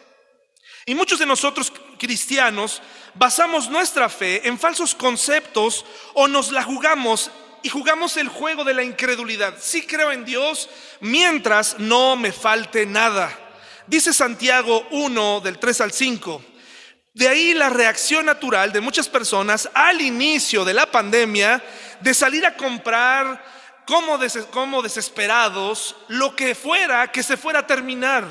[0.86, 2.84] Y muchos de nosotros cristianos
[3.16, 7.32] basamos nuestra fe en falsos conceptos o nos la jugamos
[7.64, 9.56] y jugamos el juego de la incredulidad.
[9.60, 13.36] Sí creo en Dios mientras no me falte nada.
[13.88, 16.44] Dice Santiago 1 del 3 al 5.
[17.14, 21.64] De ahí la reacción natural de muchas personas al inicio de la pandemia
[22.04, 23.44] de salir a comprar
[23.86, 24.20] como,
[24.52, 28.24] como desesperados lo que fuera que se fuera a terminar.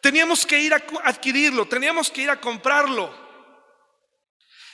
[0.00, 3.12] Teníamos que ir a adquirirlo, teníamos que ir a comprarlo.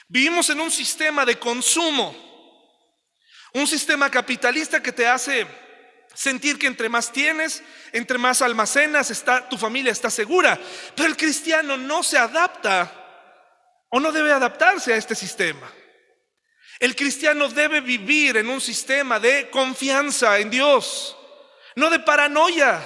[0.09, 2.33] Vivimos en un sistema de consumo
[3.55, 5.47] un sistema capitalista que te hace
[6.15, 7.63] sentir que entre más tienes,
[7.93, 10.59] entre más almacenas, está, tu familia está segura.
[10.97, 12.91] Pero el cristiano no se adapta
[13.91, 15.71] o no debe adaptarse a este sistema.
[16.83, 21.17] El cristiano debe vivir en un sistema de confianza en Dios,
[21.77, 22.85] no de paranoia.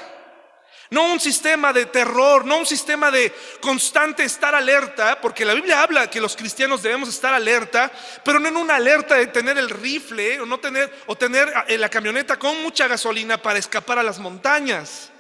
[0.90, 5.82] No un sistema de terror, no un sistema de constante estar alerta, porque la Biblia
[5.82, 7.90] habla que los cristianos debemos estar alerta,
[8.22, 11.78] pero no en una alerta de tener el rifle o no tener o tener eh,
[11.78, 15.10] la camioneta con mucha gasolina para escapar a las montañas.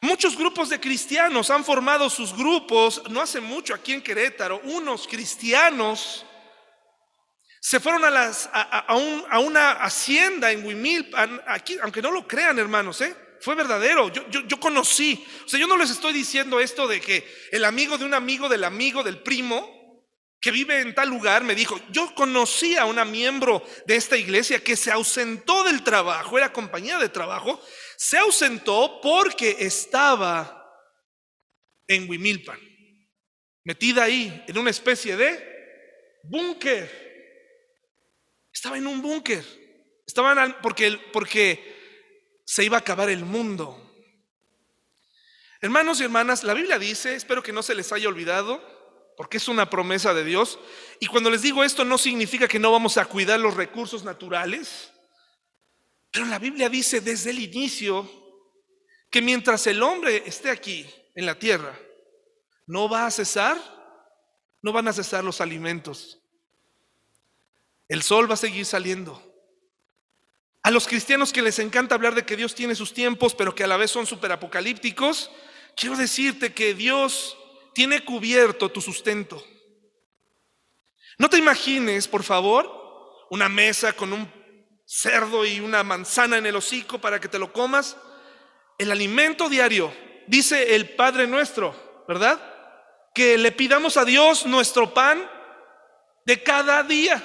[0.00, 5.06] Muchos grupos de cristianos han formado sus grupos, no hace mucho aquí en Querétaro, unos
[5.06, 6.26] cristianos
[7.64, 13.14] se fueron a, una hacienda en Huimilpan, aquí, aunque no lo crean hermanos, ¿eh?
[13.40, 14.08] fue verdadero.
[14.08, 15.24] Yo, yo, conocí.
[15.44, 18.48] O sea, yo no les estoy diciendo esto de que el amigo de un amigo
[18.48, 20.04] del amigo del primo
[20.40, 24.58] que vive en tal lugar me dijo, yo conocí a una miembro de esta iglesia
[24.58, 27.62] que se ausentó del trabajo, era compañía de trabajo,
[27.96, 30.68] se ausentó porque estaba
[31.86, 32.58] en Huimilpan,
[33.62, 37.11] metida ahí en una especie de búnker.
[38.62, 39.44] Estaba en un búnker.
[40.06, 43.76] Estaban porque, porque se iba a acabar el mundo.
[45.60, 48.62] Hermanos y hermanas, la Biblia dice, espero que no se les haya olvidado,
[49.16, 50.60] porque es una promesa de Dios,
[51.00, 54.92] y cuando les digo esto no significa que no vamos a cuidar los recursos naturales,
[56.12, 58.08] pero la Biblia dice desde el inicio
[59.10, 61.76] que mientras el hombre esté aquí en la tierra,
[62.68, 63.58] no va a cesar,
[64.62, 66.21] no van a cesar los alimentos.
[67.88, 69.22] El sol va a seguir saliendo.
[70.62, 73.64] A los cristianos que les encanta hablar de que Dios tiene sus tiempos, pero que
[73.64, 75.30] a la vez son superapocalípticos,
[75.76, 77.36] quiero decirte que Dios
[77.74, 79.44] tiene cubierto tu sustento.
[81.18, 82.70] No te imagines, por favor,
[83.30, 84.30] una mesa con un
[84.84, 87.96] cerdo y una manzana en el hocico para que te lo comas.
[88.78, 89.92] El alimento diario,
[90.26, 92.40] dice el Padre nuestro, ¿verdad?
[93.14, 95.28] Que le pidamos a Dios nuestro pan
[96.24, 97.22] de cada día.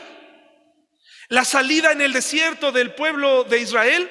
[1.30, 4.10] La salida en el desierto del pueblo de Israel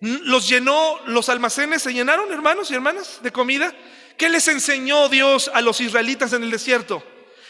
[0.00, 3.72] los llenó, los almacenes se llenaron, hermanos y hermanas, de comida.
[4.18, 7.02] ¿Qué les enseñó Dios a los israelitas en el desierto?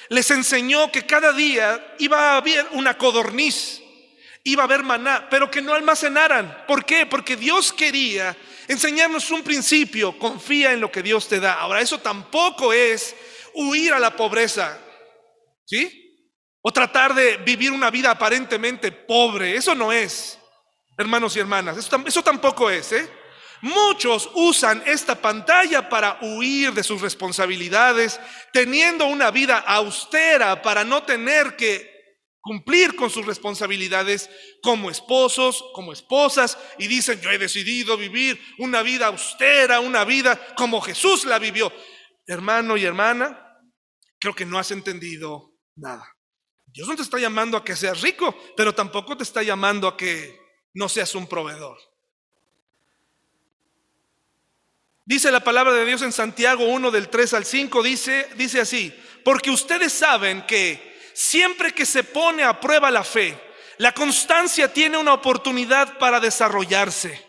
[0.09, 3.83] Les enseñó que cada día iba a haber una codorniz,
[4.45, 6.65] iba a haber maná, pero que no almacenaran.
[6.69, 7.07] ¿Por qué?
[7.07, 8.37] Porque Dios quería
[8.69, 11.55] enseñarnos un principio, confía en lo que Dios te da.
[11.55, 13.17] Ahora, eso tampoco es
[13.55, 14.79] huir a la pobreza.
[15.65, 16.04] ¿Sí?
[16.67, 19.55] O tratar de vivir una vida aparentemente pobre.
[19.55, 20.39] Eso no es,
[20.97, 21.77] hermanos y hermanas.
[21.77, 22.91] Eso, tampoco es.
[22.93, 23.07] ¿eh?
[23.61, 28.19] Muchos usan esta pantalla para huir de sus responsabilidades,
[28.51, 31.93] teniendo una vida austera para no tener que
[32.41, 34.31] cumplir con sus responsabilidades
[34.63, 40.55] como esposos, como esposas, y dicen, yo he decidido vivir una vida austera, una vida
[40.57, 41.71] como Jesús la vivió.
[42.27, 43.61] Hermano y hermana,
[44.19, 46.14] creo que no has entendido nada.
[46.75, 49.97] Dios no te está llamando a que seas rico, pero tampoco te está llamando a
[49.97, 50.41] que
[50.73, 51.79] no seas un proveedor.
[55.05, 58.93] Dice la palabra de Dios en Santiago 1 del 3 al 5, dice, dice así,
[59.23, 63.39] porque ustedes saben que siempre que se pone a prueba la fe,
[63.79, 67.24] la constancia tiene una oportunidad para desarrollarse.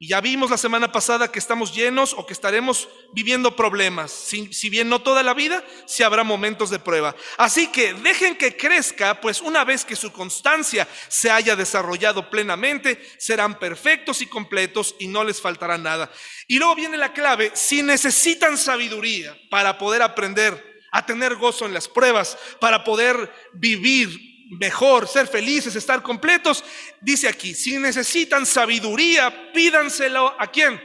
[0.00, 4.12] Y ya vimos la semana pasada que estamos llenos o que estaremos viviendo problemas.
[4.12, 7.16] Si, bien no toda la vida, si habrá momentos de prueba.
[7.36, 13.04] Así que dejen que crezca, pues una vez que su constancia se haya desarrollado plenamente,
[13.18, 16.12] serán perfectos y completos y no les faltará nada.
[16.46, 21.74] Y luego viene la clave, si necesitan sabiduría para poder aprender a tener gozo en
[21.74, 26.64] las pruebas, para poder vivir mejor, ser felices, estar completos,
[27.00, 30.80] dice aquí, si necesitan sabiduría, pídanselo a quién?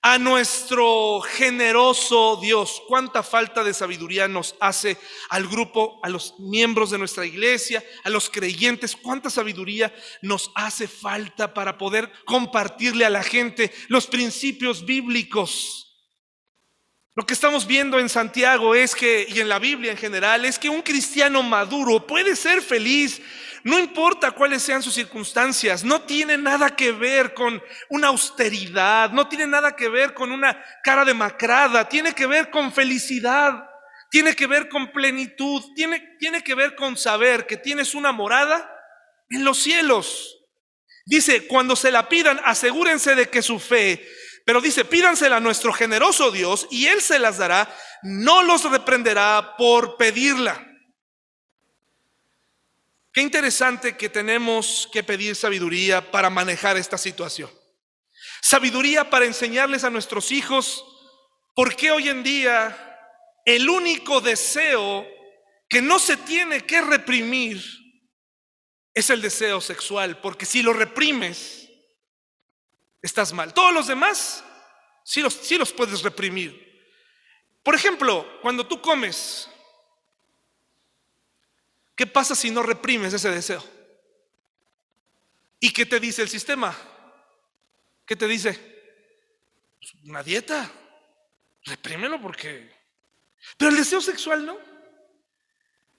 [0.00, 2.80] A nuestro generoso Dios.
[2.86, 4.96] ¿Cuánta falta de sabiduría nos hace
[5.30, 8.94] al grupo, a los miembros de nuestra iglesia, a los creyentes?
[8.94, 15.87] ¿Cuánta sabiduría nos hace falta para poder compartirle a la gente los principios bíblicos?
[17.18, 20.56] Lo que estamos viendo en Santiago es que, y en la Biblia en general, es
[20.56, 23.20] que un cristiano maduro puede ser feliz,
[23.64, 29.26] no importa cuáles sean sus circunstancias, no tiene nada que ver con una austeridad, no
[29.26, 33.68] tiene nada que ver con una cara demacrada, tiene que ver con felicidad,
[34.12, 38.72] tiene que ver con plenitud, tiene, tiene que ver con saber que tienes una morada
[39.28, 40.38] en los cielos.
[41.04, 44.06] Dice, cuando se la pidan, asegúrense de que su fe
[44.48, 47.70] pero dice, pídansela a nuestro generoso Dios y Él se las dará,
[48.02, 50.66] no los reprenderá por pedirla.
[53.12, 57.50] Qué interesante que tenemos que pedir sabiduría para manejar esta situación.
[58.40, 60.82] Sabiduría para enseñarles a nuestros hijos
[61.54, 62.74] por qué hoy en día
[63.44, 65.06] el único deseo
[65.68, 67.62] que no se tiene que reprimir
[68.94, 71.67] es el deseo sexual, porque si lo reprimes,
[73.02, 73.54] estás mal.
[73.54, 74.44] Todos los demás
[75.04, 76.66] sí los, sí los puedes reprimir.
[77.62, 79.48] Por ejemplo, cuando tú comes,
[81.94, 83.64] ¿qué pasa si no reprimes ese deseo?
[85.60, 86.76] ¿Y qué te dice el sistema?
[88.06, 88.54] ¿Qué te dice?
[89.78, 90.70] Pues, una dieta.
[91.64, 92.76] Reprímelo porque...
[93.56, 94.58] Pero el deseo sexual no.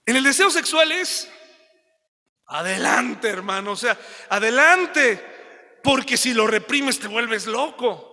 [0.05, 1.29] En el deseo sexual es...
[2.47, 3.73] Adelante, hermano.
[3.73, 5.38] O sea, adelante
[5.83, 8.09] porque si lo reprimes te vuelves loco.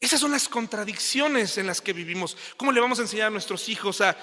[0.00, 2.36] Esas son las contradicciones en las que vivimos.
[2.56, 4.16] ¿Cómo le vamos a enseñar a nuestros hijos a,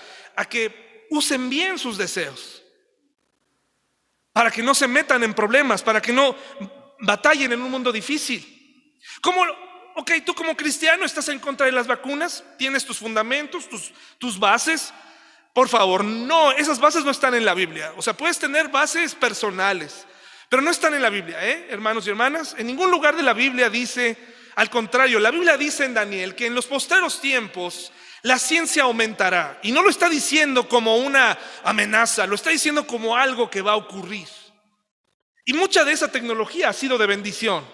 [0.50, 2.64] que usen bien sus deseos?
[4.34, 6.36] Para que no se metan en problemas, para que no
[7.02, 8.98] batallen en un mundo difícil.
[9.22, 9.44] ¿Cómo,
[9.96, 14.40] ok, tú como cristiano estás en contra de las vacunas, tienes tus fundamentos, tus, tus
[14.40, 14.92] bases.
[15.54, 17.94] Por favor, no, esas bases no están en la Biblia.
[17.98, 20.08] O sea, puedes tener bases personales,
[20.50, 21.68] pero no están en la Biblia, ¿eh?
[21.70, 22.56] hermanos y hermanas.
[22.58, 24.18] En ningún lugar de la Biblia dice,
[24.56, 27.92] Al contrario, la Biblia dice en Daniel que en los posteros tiempos
[28.24, 29.60] la ciencia aumentará.
[29.64, 33.74] Y no lo está diciendo como una amenaza, lo está diciendo como algo que va
[33.74, 34.28] a ocurrir.
[35.46, 37.66] Y mucha de esa tecnología ha sido de bendición.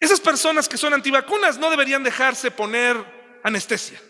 [0.00, 2.96] Esas personas que son antivacunas no deberían dejarse poner
[3.42, 4.00] anestesia.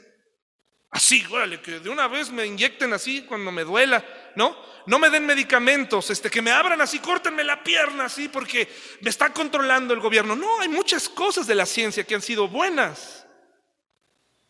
[0.90, 4.04] Así, órale, que de una vez me inyecten así cuando me duela,
[4.36, 4.56] ¿no?
[4.86, 8.68] No me den medicamentos, este, que me abran así, córtenme la pierna así porque
[9.00, 10.34] me está controlando el gobierno.
[10.34, 13.26] No, hay muchas cosas de la ciencia que han sido buenas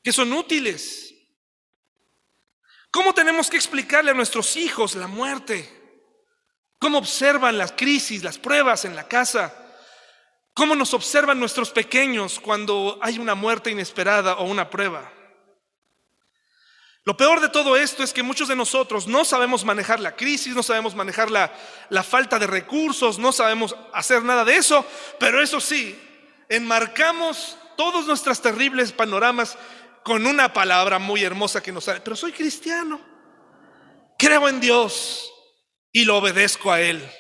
[0.02, 1.14] que son útiles.
[2.90, 5.68] ¿Cómo tenemos que explicarle a nuestros hijos la muerte?
[6.78, 9.54] ¿Cómo observan las crisis, las pruebas en la casa?
[10.54, 15.12] ¿Cómo nos observan nuestros pequeños cuando hay una muerte inesperada o una prueba?
[17.08, 20.54] Lo peor de todo esto es que muchos de nosotros no sabemos manejar la crisis,
[20.54, 21.50] no sabemos manejar la,
[21.88, 24.84] la, falta de recursos, no sabemos hacer nada de eso,
[25.18, 25.98] pero eso sí,
[26.50, 29.56] enmarcamos todos nuestros terribles panoramas
[30.04, 33.00] con una palabra muy hermosa que nos sale, pero soy cristiano,
[34.18, 35.32] creo en Dios
[35.90, 37.10] y lo obedezco a Él.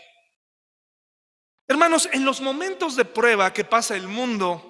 [1.66, 4.67] Hermanos, en los momentos de prueba que pasa el mundo,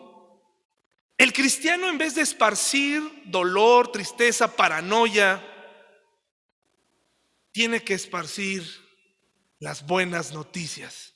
[1.19, 5.45] el cristiano en vez de esparcir dolor, tristeza, paranoia,
[7.51, 8.65] tiene que esparcir
[9.59, 11.13] las buenas noticias.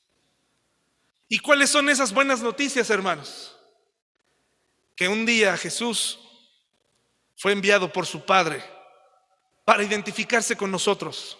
[1.28, 3.56] ¿Y cuáles son esas buenas noticias, hermanos?
[4.96, 6.18] Que un día Jesús
[7.36, 8.62] fue enviado por su Padre
[9.64, 11.38] para identificarse con nosotros,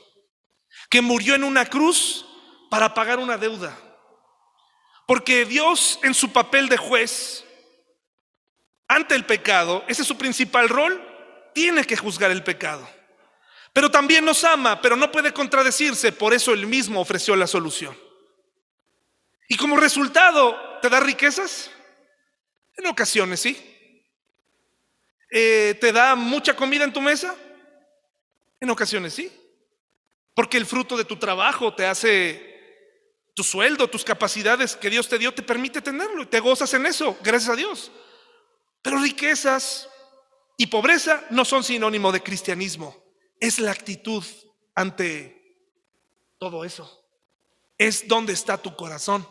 [0.89, 2.25] que murió en una cruz
[2.71, 3.77] para pagar una deuda.
[5.07, 7.45] Porque Dios en su papel de juez
[8.95, 11.01] ante el pecado, ese es su principal rol,
[11.55, 12.89] tiene que juzgar el pecado.
[13.73, 17.97] Pero también nos ama, pero no puede contradecirse, por eso él mismo ofreció la solución.
[19.49, 21.71] Y como resultado, ¿te da riquezas?
[22.77, 23.57] En ocasiones, sí.
[25.31, 27.35] Eh, ¿Te da mucha comida en tu mesa?
[28.61, 29.33] En ocasiones sí.
[30.35, 32.53] Porque el fruto de tu trabajo te hace
[33.35, 36.85] tu sueldo, tus capacidades que Dios te dio, te permite tenerlo y te gozas en
[36.85, 37.91] eso, gracias a Dios.
[38.83, 39.89] Pero riquezas
[40.57, 42.97] y pobreza no son sinónimo de cristianismo.
[43.41, 44.25] Es la actitud
[44.75, 45.43] ante
[46.39, 47.05] todo eso.
[47.79, 49.27] Es donde está tu corazón.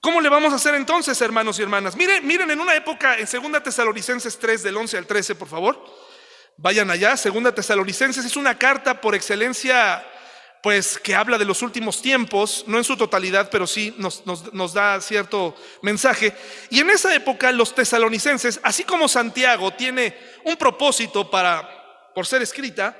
[0.00, 1.94] ¿Cómo le vamos a hacer entonces, hermanos y hermanas?
[1.96, 5.84] Miren, miren en una época, en 2 Tesalonicenses 3, del 11 al 13, por favor.
[6.56, 10.04] Vayan allá, 2 Tesalonicenses es una carta por excelencia,
[10.62, 15.00] pues que habla de los últimos tiempos, no en su totalidad, pero sí nos, da
[15.00, 16.32] cierto mensaje.
[16.70, 22.42] Y en esa época los tesalonicenses, así como Santiago tiene un propósito para, por ser
[22.42, 22.96] escrita,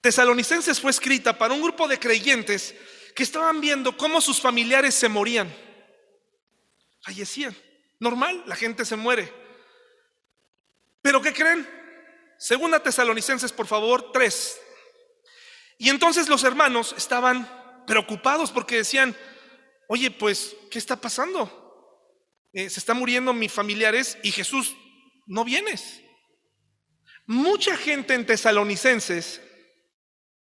[0.00, 2.74] Tesalonicenses fue escrita para un grupo de creyentes
[3.14, 5.52] que estaban viendo cómo sus familiares se morían.
[7.04, 7.56] Fallecían.
[8.00, 9.32] Normal, la gente se muere.
[11.02, 11.68] Pero ¿qué creen?
[12.38, 14.61] Segunda Tesalonicenses, por favor, 3.
[15.82, 19.16] Y entonces los hermanos estaban preocupados porque decían,
[19.88, 21.50] oye, pues, ¿qué está pasando?
[22.52, 24.76] Eh, se están muriendo mis familiares y Jesús,
[25.26, 26.00] no vienes.
[27.26, 29.42] Mucha gente en Tesalonicenses,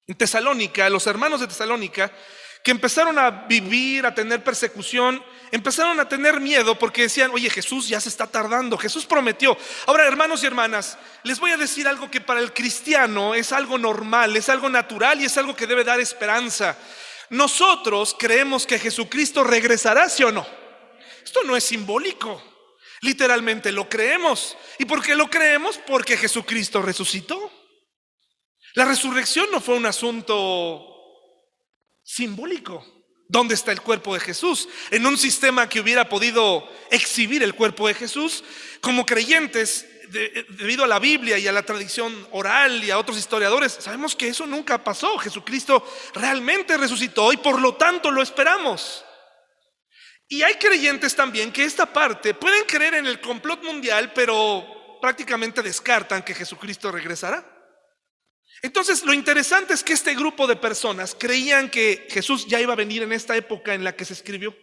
[0.05, 2.11] en Tesalónica, los hermanos de Tesalónica,
[2.63, 7.88] que empezaron a vivir, a tener persecución, empezaron a tener miedo porque decían, oye, Jesús
[7.88, 9.58] ya se está tardando, Jesús prometió.
[9.88, 13.78] Ahora, hermanos y hermanas, les voy a decir algo que para el cristiano es algo
[13.78, 16.78] normal, es algo natural y es algo que debe dar esperanza.
[17.30, 20.45] Nosotros creemos que Jesucristo regresará, sí o no.
[21.24, 22.43] Esto no es simbólico,
[23.02, 24.56] literalmente lo creemos.
[24.78, 25.80] ¿Y por qué lo creemos?
[25.88, 27.52] Porque Jesucristo resucitó.
[28.74, 30.90] La resurrección no fue un asunto
[32.12, 32.86] simbólico.
[33.30, 34.67] ¿Dónde está el cuerpo de Jesús?
[34.89, 38.43] En un sistema que hubiera podido exhibir el cuerpo de Jesús,
[38.82, 43.78] como creyentes, debido a la Biblia y a la tradición oral y a otros historiadores,
[43.80, 45.17] sabemos que eso nunca pasó.
[45.17, 49.06] Jesucristo realmente resucitó y por lo tanto lo esperamos.
[50.28, 55.62] Y hay creyentes también que esta parte pueden creer en el complot mundial, pero prácticamente
[55.62, 57.51] descartan que Jesucristo regresará.
[58.62, 62.76] Entonces, lo interesante es que este grupo de personas creían que Jesús ya iba a
[62.76, 64.55] venir en esta época en la que se escribió.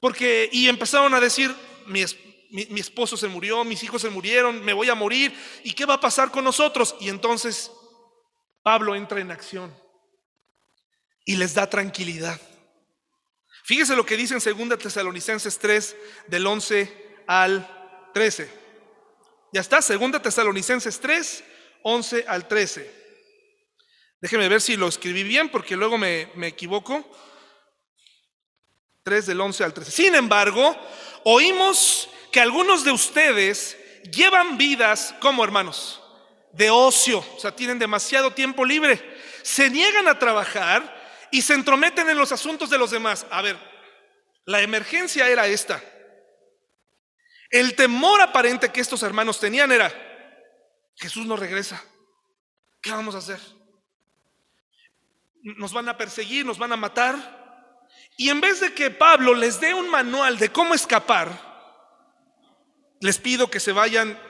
[0.00, 1.54] Porque, y empezaron a decir,
[1.86, 2.04] mi,
[2.50, 5.94] mi, esposo se murió, mis hijos se murieron, me voy a morir, ¿y qué va
[5.94, 6.94] a pasar con nosotros?
[7.00, 7.70] Y entonces
[8.62, 9.74] Pablo entra en acción
[11.24, 12.40] y les da tranquilidad.
[13.64, 15.96] Fíjese lo que dice en 2 Tesalonicenses 3,
[16.28, 18.50] del 11 al 13.
[19.52, 21.44] Ya está, 2 Tesalonicenses 3,
[21.88, 22.98] 11 al 13.
[24.20, 27.08] Déjeme ver si lo escribí bien porque luego me, me equivoco.
[29.04, 29.90] 3 del 11 al 13.
[29.90, 30.76] Sin embargo,
[31.24, 33.78] oímos que algunos de ustedes
[34.12, 36.00] llevan vidas como hermanos,
[36.52, 39.00] de ocio, o sea, tienen demasiado tiempo libre,
[39.42, 40.96] se niegan a trabajar
[41.30, 43.26] y se entrometen en los asuntos de los demás.
[43.30, 43.56] A ver,
[44.44, 45.82] la emergencia era esta.
[47.50, 50.07] El temor aparente que estos hermanos tenían era,
[50.98, 51.82] Jesús no regresa.
[52.80, 53.40] ¿Qué vamos a hacer?
[55.42, 57.86] Nos van a perseguir, nos van a matar.
[58.16, 61.46] Y en vez de que Pablo les dé un manual de cómo escapar,
[63.00, 64.20] les pido que se vayan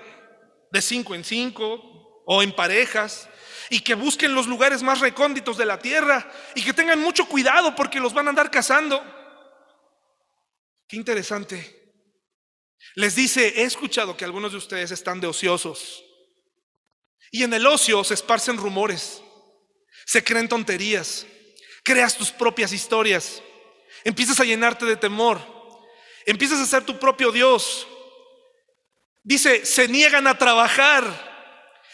[0.70, 3.28] de cinco en cinco o en parejas
[3.70, 7.74] y que busquen los lugares más recónditos de la tierra y que tengan mucho cuidado
[7.74, 9.02] porque los van a andar cazando.
[10.86, 11.94] Qué interesante.
[12.94, 16.04] Les dice, he escuchado que algunos de ustedes están de ociosos.
[17.31, 19.22] Y en el ocio se esparcen rumores,
[20.05, 21.26] se creen tonterías,
[21.83, 23.43] creas tus propias historias,
[24.05, 25.41] empiezas a llenarte de temor,
[26.24, 27.87] empiezas a ser tu propio Dios.
[29.22, 31.29] Dice, se niegan a trabajar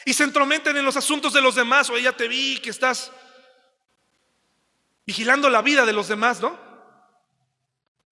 [0.05, 1.91] y se entrometen en los asuntos de los demás.
[1.91, 3.11] O ya te vi que estás
[5.07, 6.59] vigilando la vida de los demás, ¿no?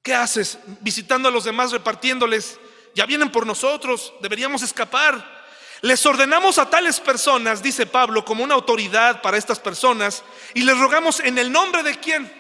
[0.03, 0.59] ¿Qué haces?
[0.81, 2.59] Visitando a los demás, repartiéndoles.
[2.95, 5.42] Ya vienen por nosotros, deberíamos escapar.
[5.83, 10.23] Les ordenamos a tales personas, dice Pablo, como una autoridad para estas personas,
[10.55, 12.33] y les rogamos en el nombre de quién?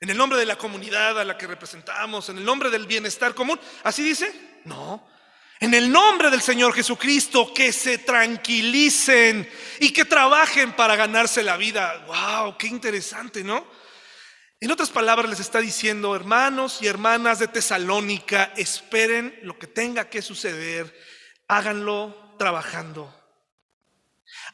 [0.00, 3.36] En el nombre de la comunidad a la que representamos, en el nombre del bienestar
[3.36, 3.58] común.
[3.84, 4.34] ¿Así dice?
[4.64, 5.08] No.
[5.60, 9.48] En el nombre del Señor Jesucristo, que se tranquilicen
[9.78, 12.04] y que trabajen para ganarse la vida.
[12.08, 12.58] ¡Wow!
[12.58, 13.64] ¡Qué interesante, ¿no?
[14.58, 20.10] En otras palabras les está diciendo, hermanos y hermanas de Tesalónica, esperen lo que tenga
[20.10, 20.92] que suceder,
[21.48, 23.14] háganlo trabajando.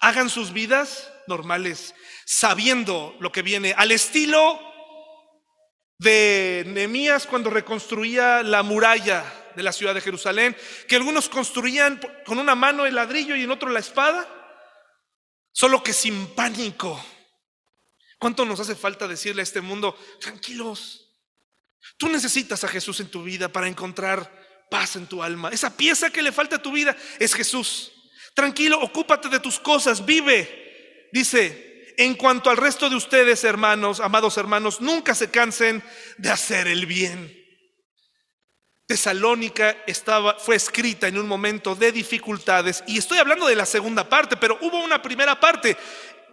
[0.00, 4.60] Hagan sus vidas normales, sabiendo lo que viene, al estilo
[5.98, 9.24] de Nehemías cuando reconstruía la muralla
[9.54, 10.56] de la ciudad de Jerusalén,
[10.88, 14.26] que algunos construían con una mano el ladrillo y en otro la espada,
[15.52, 17.02] solo que sin pánico
[18.18, 21.08] ¿Cuánto nos hace falta decirle a este mundo, tranquilos?
[21.96, 24.37] Tú necesitas a Jesús en tu vida para encontrar
[24.68, 25.50] paz en tu alma.
[25.50, 27.92] Esa pieza que le falta a tu vida es Jesús.
[28.34, 31.08] Tranquilo, ocúpate de tus cosas, vive.
[31.12, 35.82] Dice, en cuanto al resto de ustedes, hermanos, amados hermanos, nunca se cansen
[36.16, 37.34] de hacer el bien.
[38.86, 44.08] Tesalónica estaba, fue escrita en un momento de dificultades y estoy hablando de la segunda
[44.08, 45.76] parte, pero hubo una primera parte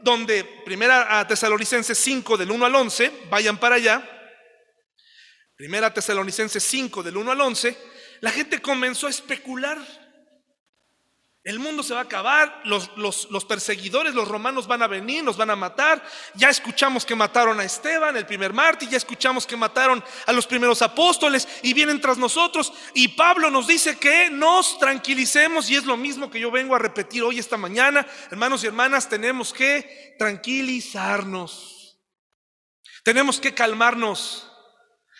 [0.02, 4.08] donde, primera a Tesalonicenses 5 del 1 al 11, vayan para allá,
[5.58, 7.78] primera Tesalonicenses 5 del 1 al 11,
[8.22, 9.78] la gente comenzó a especular.
[11.46, 15.38] El mundo se va a acabar, los, los, perseguidores, los romanos van a venir, nos
[15.38, 16.04] van a matar.
[16.34, 20.48] Ya escuchamos que mataron a Esteban, el primer mártir, ya escuchamos que mataron a los
[20.48, 22.74] primeros apóstoles y vienen tras nosotros.
[22.96, 26.80] Y Pablo nos dice que nos tranquilicemos y es lo mismo que yo vengo a
[26.80, 28.08] repetir hoy esta mañana.
[28.32, 32.00] Hermanos y hermanas, tenemos que tranquilizarnos.
[33.04, 34.52] Tenemos que calmarnos.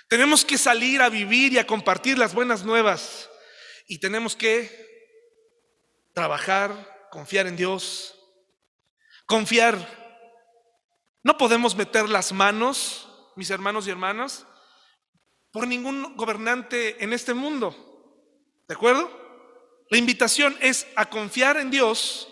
[0.08, 3.30] Tenemos que salir a vivir y a compartir las buenas nuevas.
[3.88, 4.86] Y tenemos que
[6.14, 8.16] trabajar, confiar en Dios,
[9.26, 9.76] confiar.
[11.24, 14.46] No podemos meter las manos, mis hermanos y hermanas,
[15.52, 17.76] por ningún gobernante en este mundo.
[18.68, 19.10] ¿De acuerdo?
[19.90, 22.28] La invitación es a confiar en Dios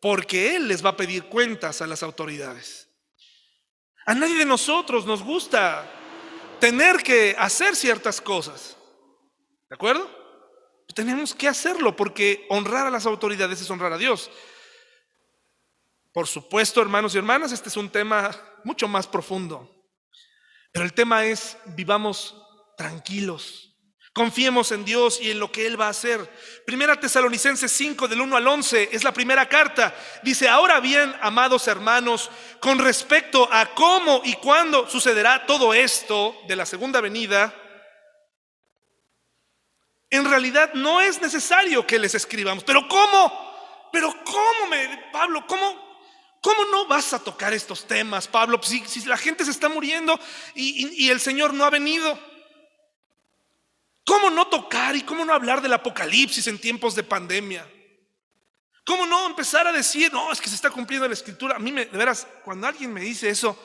[0.00, 2.88] porque Él les va a pedir cuentas a las autoridades.
[4.06, 5.99] A nadie de nosotros nos gusta
[6.60, 8.76] tener que hacer ciertas cosas.
[9.68, 10.08] ¿De acuerdo?
[10.94, 14.30] Tenemos que hacerlo porque honrar a las autoridades es honrar a Dios.
[16.12, 18.30] Por supuesto, hermanos y hermanas, este es un tema
[18.64, 19.80] mucho más profundo.
[20.72, 22.36] Pero el tema es, vivamos
[22.76, 23.69] tranquilos.
[24.12, 26.28] Confiemos en Dios y en lo que Él va a hacer.
[26.66, 29.94] Primera Tesalonicenses 5 del 1 al 11 es la primera carta.
[30.24, 36.56] Dice, ahora bien, amados hermanos, con respecto a cómo y cuándo sucederá todo esto de
[36.56, 37.54] la segunda venida,
[40.10, 42.64] en realidad no es necesario que les escribamos.
[42.64, 43.88] Pero ¿cómo?
[43.92, 44.74] Pero ¿cómo,
[45.12, 45.44] Pablo?
[45.46, 46.00] ¿Cómo,
[46.42, 48.60] ¿Cómo no vas a tocar estos temas, Pablo?
[48.60, 50.18] Si, si la gente se está muriendo
[50.56, 52.29] y el Señor no ha venido.
[54.10, 57.64] ¿Cómo no tocar y cómo no hablar del apocalipsis en tiempos de pandemia?
[58.84, 61.54] ¿Cómo no empezar a decir, no, es que se está cumpliendo la escritura?
[61.54, 63.56] A mí, me, de veras, cuando alguien me dice eso,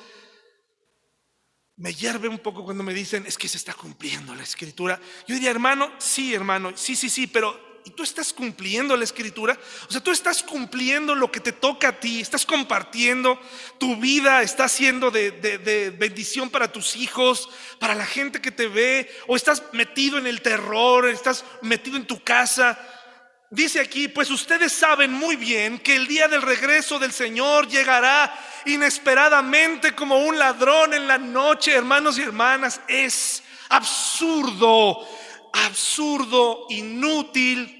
[1.77, 5.01] me hierve un poco cuando me dicen, es que se está cumpliendo la escritura.
[5.27, 9.57] Yo diría, hermano, sí, hermano, sí, sí, sí, pero y tú estás cumpliendo la escritura.
[9.87, 13.39] O sea, tú estás cumpliendo lo que te toca a ti, estás compartiendo
[13.77, 17.47] tu vida, está siendo de, de, bendición para tus hijos,
[17.79, 22.07] para la gente que te ve, o estás metido en el terror, estás metido en
[22.07, 22.77] tu casa.
[23.51, 28.35] Dice aquí, pues ustedes saben muy bien que el día del regreso del Señor llegará
[28.65, 32.81] inesperadamente como un ladrón en la noche, hermanos y hermanas.
[32.87, 35.07] Es absurdo,
[35.53, 37.74] absurdo, inútil,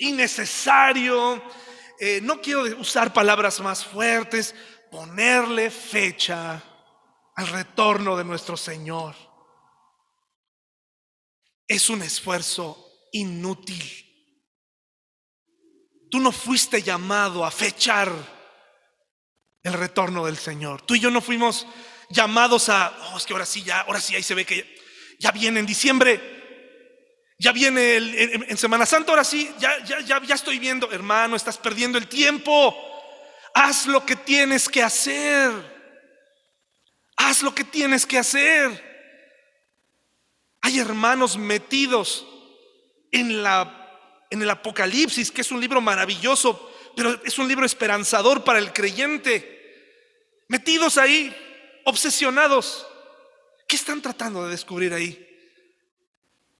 [0.00, 1.42] innecesario.
[1.98, 4.54] Eh, no quiero usar palabras más fuertes,
[4.90, 6.62] ponerle fecha
[7.36, 9.14] al retorno de nuestro Señor.
[11.66, 14.06] Es un esfuerzo inútil.
[16.10, 18.10] Tú no fuiste llamado a fechar
[19.62, 20.82] el retorno del Señor.
[20.82, 21.66] Tú y yo no fuimos
[22.08, 24.78] llamados a, oh, es que ahora sí, ya, ahora sí, ahí se ve que
[25.20, 26.39] ya viene en diciembre,
[27.40, 31.56] ya viene en, Semana Santa, ahora sí, ya, ya, ya, ya estoy viendo, hermano, estás
[31.56, 32.76] perdiendo el tiempo.
[33.54, 35.50] Haz lo que tienes que hacer.
[37.16, 38.84] Haz lo que tienes que hacer.
[40.60, 42.26] Hay hermanos metidos
[43.10, 48.44] en, la, en el Apocalipsis, que es un libro maravilloso, pero es un libro esperanzador
[48.44, 50.44] para el creyente.
[50.48, 51.34] Metidos ahí,
[51.86, 52.86] obsesionados.
[53.66, 55.29] ¿Qué están tratando de descubrir ahí?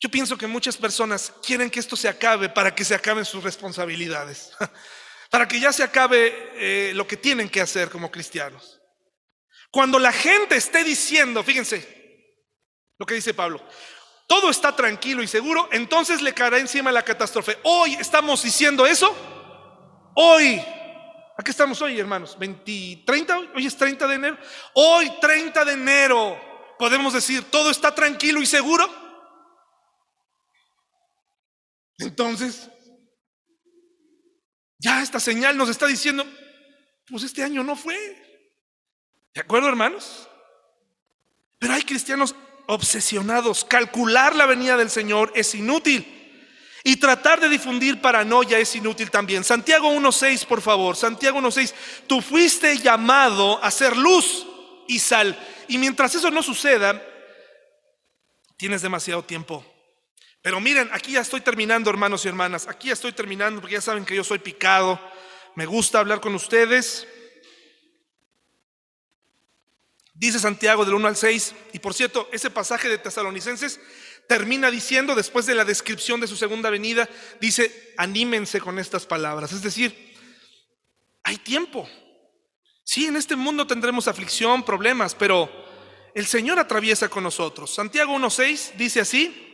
[0.00, 3.44] Yo pienso que muchas personas quieren que esto se acabe para que se acaben sus
[3.44, 4.50] responsabilidades,
[5.30, 8.80] para que ya se acabe eh, lo que tienen que hacer como cristianos.
[9.70, 12.00] Cuando la gente esté diciendo, fíjense
[12.98, 13.62] lo que dice Pablo,
[14.26, 17.58] todo está tranquilo y seguro, entonces le caerá encima la catástrofe.
[17.64, 19.14] Hoy estamos diciendo eso.
[20.14, 20.62] Hoy,
[21.36, 24.38] aquí estamos hoy, hermanos, 20, 30, hoy es 30 de enero.
[24.74, 26.40] Hoy, 30 de enero,
[26.78, 29.09] podemos decir, todo está tranquilo y seguro.
[32.00, 32.68] Entonces,
[34.78, 36.26] ya esta señal nos está diciendo,
[37.06, 37.96] pues este año no fue.
[39.34, 40.28] ¿De acuerdo, hermanos?
[41.58, 42.34] Pero hay cristianos
[42.66, 43.64] obsesionados.
[43.64, 46.16] Calcular la venida del Señor es inútil.
[46.82, 49.44] Y tratar de difundir paranoia es inútil también.
[49.44, 50.96] Santiago 1.6, por favor.
[50.96, 51.74] Santiago 1.6.
[52.06, 54.46] Tú fuiste llamado a ser luz
[54.88, 55.38] y sal.
[55.68, 57.00] Y mientras eso no suceda,
[58.56, 59.62] tienes demasiado tiempo.
[60.42, 62.66] Pero miren, aquí ya estoy terminando, hermanos y hermanas.
[62.66, 64.98] Aquí ya estoy terminando porque ya saben que yo soy picado.
[65.54, 67.06] Me gusta hablar con ustedes.
[70.14, 71.54] Dice Santiago del 1 al 6.
[71.74, 73.80] Y por cierto, ese pasaje de Tesalonicenses
[74.28, 77.08] termina diciendo, después de la descripción de su segunda venida,
[77.40, 79.52] dice, anímense con estas palabras.
[79.52, 80.14] Es decir,
[81.22, 81.88] hay tiempo.
[82.84, 85.50] Sí, en este mundo tendremos aflicción, problemas, pero
[86.14, 87.74] el Señor atraviesa con nosotros.
[87.74, 89.49] Santiago 1.6 dice así.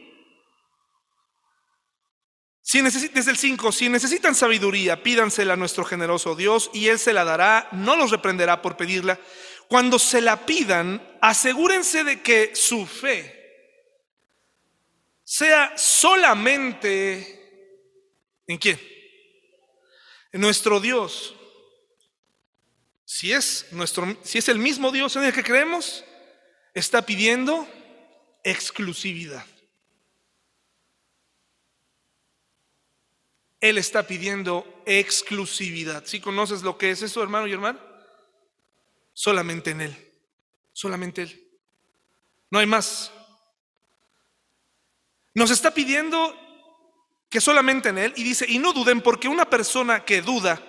[2.69, 7.13] Si desde el 5, si necesitan sabiduría, pídansela a nuestro generoso Dios y Él se
[7.13, 9.21] la dará, no los reprenderá por pedirla.
[9.69, 13.33] Cuando se la pidan, asegúrense de que su fe
[15.23, 16.75] sea solamente
[18.49, 18.81] en quién?
[20.33, 21.37] En nuestro Dios.
[23.05, 26.05] Si es, nuestro, si es el mismo Dios en el que creemos,
[26.75, 27.69] está pidiendo
[28.43, 29.47] exclusividad.
[33.69, 36.05] Él está pidiendo exclusividad.
[36.07, 37.81] ¿Si conoces lo que es eso, hermano y hermana?
[39.13, 40.13] Solamente en Él.
[40.73, 41.49] Solamente Él.
[42.51, 43.11] No hay más.
[45.35, 46.35] Nos está pidiendo
[47.29, 48.13] que solamente en Él.
[48.17, 50.63] Y dice, y no duden porque una persona que duda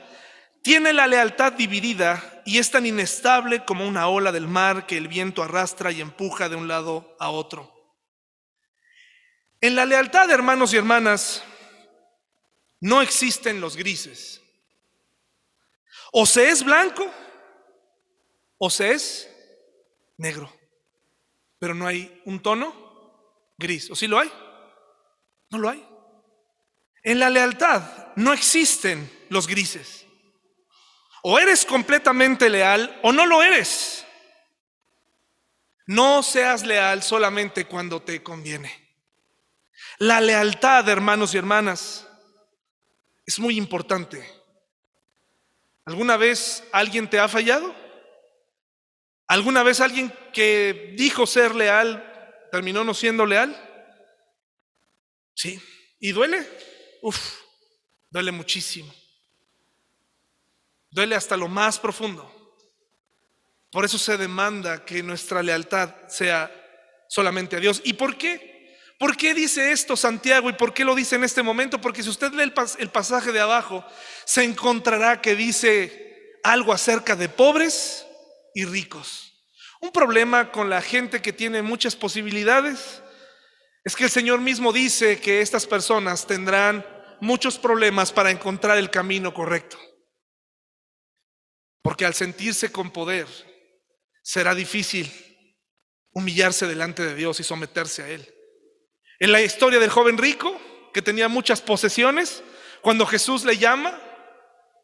[0.63, 5.07] tiene la lealtad dividida y es tan inestable como una ola del mar que el
[5.07, 7.73] viento arrastra y empuja de un lado a otro.
[9.61, 11.43] En la lealtad, hermanos y hermanas,
[12.79, 14.41] no existen los grises.
[16.11, 17.09] O se es blanco
[18.57, 19.29] o se es
[20.17, 20.51] negro.
[21.59, 22.73] Pero no hay un tono
[23.57, 23.89] gris.
[23.91, 24.31] ¿O sí lo hay?
[25.49, 25.87] No lo hay.
[27.03, 30.05] En la lealtad no existen los grises.
[31.23, 34.05] O eres completamente leal o no lo eres.
[35.87, 38.87] No seas leal solamente cuando te conviene.
[39.99, 42.06] La lealtad, hermanos y hermanas,
[43.27, 44.25] es muy importante.
[45.85, 47.75] ¿Alguna vez alguien te ha fallado?
[49.27, 52.03] ¿Alguna vez alguien que dijo ser leal
[52.51, 53.55] terminó no siendo leal?
[55.35, 55.61] Sí.
[55.99, 56.47] ¿Y duele?
[57.01, 57.41] Uf,
[58.09, 58.93] duele muchísimo.
[60.89, 62.33] Duele hasta lo más profundo.
[63.69, 66.49] Por eso se demanda que nuestra lealtad sea
[67.09, 67.81] solamente a Dios.
[67.83, 68.56] ¿Y por qué?
[68.97, 71.79] ¿Por qué dice esto Santiago y por qué lo dice en este momento?
[71.79, 73.85] Porque si usted lee el, el pasaje de abajo,
[74.25, 78.05] se encontrará que dice algo acerca de pobres
[78.55, 79.33] y ricos.
[79.81, 83.03] Un problema con la gente que tiene muchas posibilidades
[83.83, 86.85] es que el Señor mismo dice que estas personas tendrán
[87.21, 89.77] muchos problemas para encontrar el camino correcto.
[91.83, 93.27] Porque al sentirse con poder,
[94.23, 95.09] será difícil
[96.11, 98.36] humillarse delante de Dios y someterse a Él.
[99.19, 100.59] En la historia del joven rico,
[100.93, 102.43] que tenía muchas posesiones,
[102.81, 103.99] cuando Jesús le llama,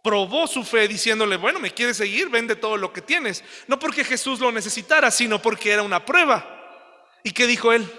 [0.04, 3.44] probó su fe diciéndole, bueno, me quieres seguir, vende todo lo que tienes.
[3.68, 6.46] No porque Jesús lo necesitara, sino porque era una prueba.
[7.24, 7.90] ¿Y qué dijo él?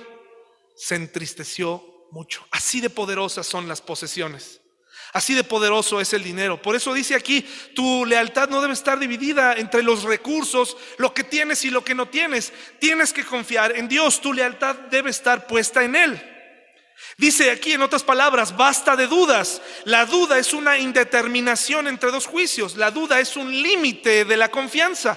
[0.76, 2.46] Se entristeció mucho.
[2.50, 4.60] Así de poderosas son las posesiones.
[5.14, 6.60] Así de poderoso es el dinero.
[6.60, 11.22] Por eso dice aquí, tu lealtad no debe estar dividida entre los recursos, lo que
[11.22, 12.52] tienes y lo que no tienes.
[12.80, 14.20] Tienes que confiar en Dios.
[14.20, 16.30] Tu lealtad debe estar puesta en Él.
[17.16, 19.62] Dice aquí en otras palabras, basta de dudas.
[19.84, 22.76] La duda es una indeterminación entre dos juicios.
[22.76, 25.16] La duda es un límite de la confianza.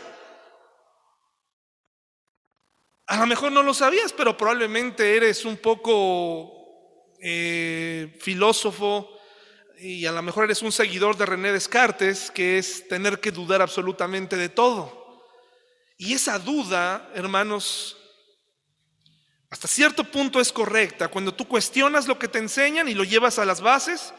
[3.08, 9.17] A lo mejor no lo sabías, pero probablemente eres un poco eh, filósofo
[9.80, 13.62] y a lo mejor eres un seguidor de René Descartes, que es tener que dudar
[13.62, 15.26] absolutamente de todo.
[15.98, 17.98] Y esa duda, hermanos,
[19.50, 23.40] hasta cierto punto es correcta cuando tú cuestionas lo que te enseñan y lo llevas
[23.40, 24.14] a las bases,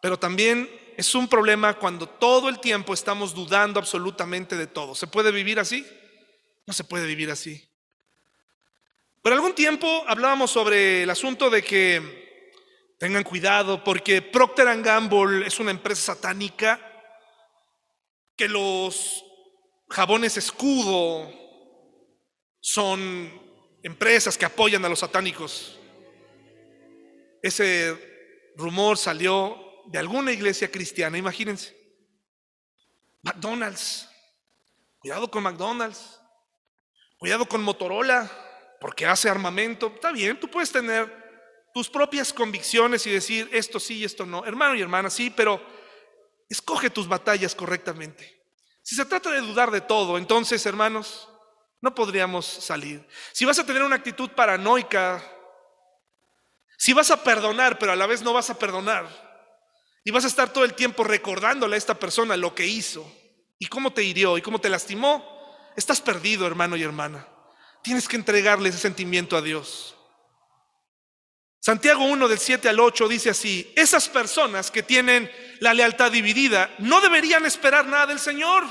[0.00, 4.94] pero también es un problema cuando todo el tiempo estamos dudando absolutamente de todo.
[4.94, 5.86] ¿Se puede vivir así?
[6.66, 7.68] No se puede vivir así.
[9.22, 12.23] Por algún tiempo hablábamos sobre el asunto de que
[13.04, 16.80] Tengan cuidado porque Procter Gamble es una empresa satánica
[18.34, 19.22] que los
[19.90, 21.30] jabones escudo
[22.60, 23.30] son
[23.82, 25.78] empresas que apoyan a los satánicos.
[27.42, 31.76] Ese rumor salió de alguna iglesia cristiana, imagínense.
[33.20, 34.08] McDonald's,
[34.98, 36.18] cuidado con McDonald's,
[37.18, 38.30] cuidado con Motorola,
[38.80, 39.88] porque hace armamento.
[39.94, 41.23] Está bien, tú puedes tener
[41.74, 44.44] tus propias convicciones y decir esto sí y esto no.
[44.46, 45.60] Hermano y hermana, sí, pero
[46.48, 48.44] escoge tus batallas correctamente.
[48.80, 51.28] Si se trata de dudar de todo, entonces, hermanos,
[51.80, 53.04] no podríamos salir.
[53.32, 55.20] Si vas a tener una actitud paranoica,
[56.78, 59.08] si vas a perdonar, pero a la vez no vas a perdonar,
[60.04, 63.10] y vas a estar todo el tiempo recordándole a esta persona lo que hizo
[63.58, 65.24] y cómo te hirió y cómo te lastimó,
[65.76, 67.26] estás perdido, hermano y hermana.
[67.82, 69.93] Tienes que entregarle ese sentimiento a Dios.
[71.64, 76.70] Santiago 1 del 7 al 8 dice así, esas personas que tienen la lealtad dividida
[76.76, 78.66] no deberían esperar nada del Señor.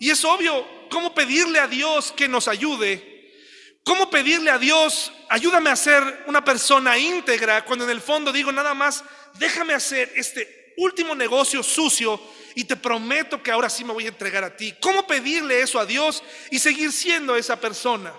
[0.00, 3.32] Y es obvio, ¿cómo pedirle a Dios que nos ayude?
[3.84, 8.50] ¿Cómo pedirle a Dios, ayúdame a ser una persona íntegra cuando en el fondo digo
[8.50, 9.04] nada más,
[9.38, 12.20] déjame hacer este último negocio sucio
[12.56, 14.74] y te prometo que ahora sí me voy a entregar a ti?
[14.80, 18.12] ¿Cómo pedirle eso a Dios y seguir siendo esa persona?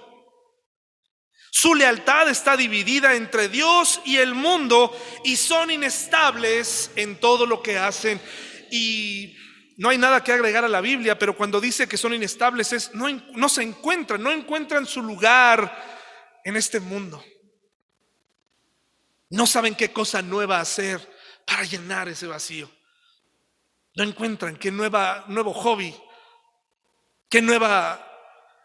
[1.59, 7.63] Su lealtad está dividida entre Dios y el mundo y son inestables en todo lo
[7.63, 8.21] que hacen.
[8.69, 9.35] Y
[9.75, 12.93] no hay nada que agregar a la Biblia, pero cuando dice que son inestables es
[12.93, 17.25] no, no se encuentran, no encuentran su lugar en este mundo.
[19.31, 21.11] No saben qué cosa nueva hacer
[21.47, 22.69] para llenar ese vacío.
[23.95, 25.95] No encuentran qué nueva, nuevo hobby,
[27.27, 28.07] qué nueva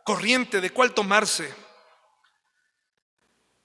[0.04, 1.71] corriente de cuál tomarse.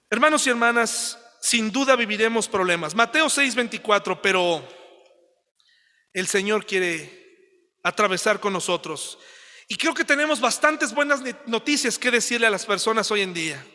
[0.10, 2.96] Hermanos y hermanas, sin duda viviremos problemas.
[2.96, 4.66] Mateo 6:24, pero
[6.14, 9.20] el Señor quiere atravesar con nosotros.
[9.68, 13.66] Y creo que tenemos bastantes buenas noticias que decirle a las personas hoy en día.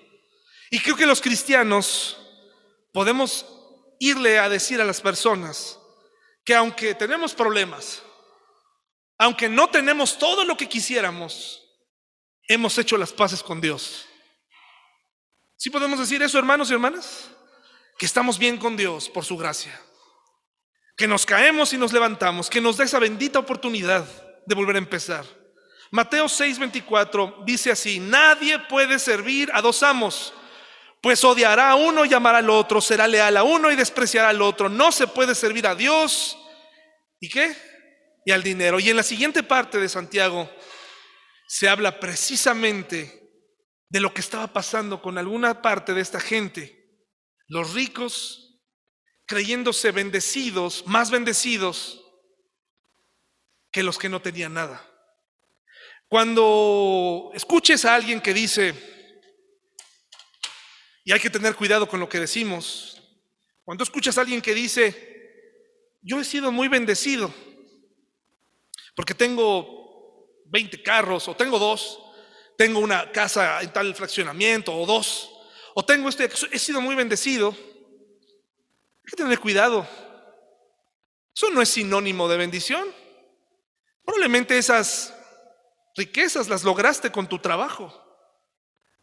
[0.71, 2.17] Y creo que los cristianos
[2.93, 3.45] podemos
[3.99, 5.79] irle a decir a las personas
[6.45, 8.03] que aunque tenemos problemas,
[9.19, 11.63] aunque no tenemos todo lo que quisiéramos,
[12.49, 14.07] hemos hecho las paces con Dios.
[15.63, 17.31] ¿Sí podemos decir eso, hermanos y hermanas?
[17.97, 19.81] Que estamos bien con Dios por su gracia.
[20.97, 24.05] Que nos caemos y nos levantamos, que nos da esa bendita oportunidad
[24.45, 25.25] de volver a empezar.
[25.93, 30.35] Mateo 6:24 dice así, nadie puede servir a dos amos,
[31.01, 34.43] pues odiará a uno y amará al otro, será leal a uno y despreciará al
[34.43, 34.69] otro.
[34.69, 36.37] No se puede servir a Dios
[37.21, 37.57] y qué?
[38.27, 38.81] Y al dinero.
[38.81, 40.51] Y en la siguiente parte de Santiago
[41.47, 43.22] se habla precisamente
[43.93, 46.97] de lo que estaba pasando con alguna parte de esta gente.
[47.47, 48.59] Los ricos,
[49.27, 52.03] creyéndose bendecidos, más bendecidos
[53.71, 54.83] que los que no tenían nada.
[56.09, 58.75] Cuando escuches a alguien que dice,
[61.05, 62.97] Y hay que tener cuidado con lo que decimos.
[63.65, 65.59] Cuando escuchas a alguien que dice,
[66.01, 67.35] yo he sido muy bendecido,
[68.95, 71.99] porque tengo 20 carros o tengo dos,
[72.63, 75.33] tengo una casa en tal fraccionamiento o dos,
[75.75, 79.85] o tengo este, he sido muy bendecido, hay que tener cuidado.
[81.35, 82.87] Eso no es sinónimo de bendición.
[84.05, 85.13] Probablemente esas
[85.97, 88.01] riquezas las lograste con tu trabajo,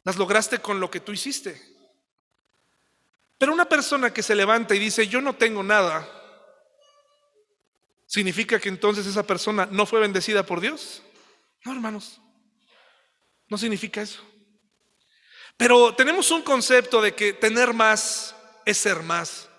[0.06, 1.62] las lograste con lo que tú hiciste.
[3.38, 6.08] Pero una persona que se levanta y dice, yo no tengo nada,
[8.06, 11.04] ¿significa que entonces esa persona no fue bendecida por Dios?
[11.66, 12.22] No, hermanos,
[13.50, 14.24] no significa eso.
[15.58, 18.36] Pero tenemos un concepto de que tener más
[18.66, 19.50] es ser más.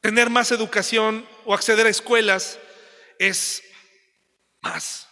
[0.00, 2.58] Tener más educación o acceder a escuelas
[3.18, 3.62] es
[4.62, 5.06] más.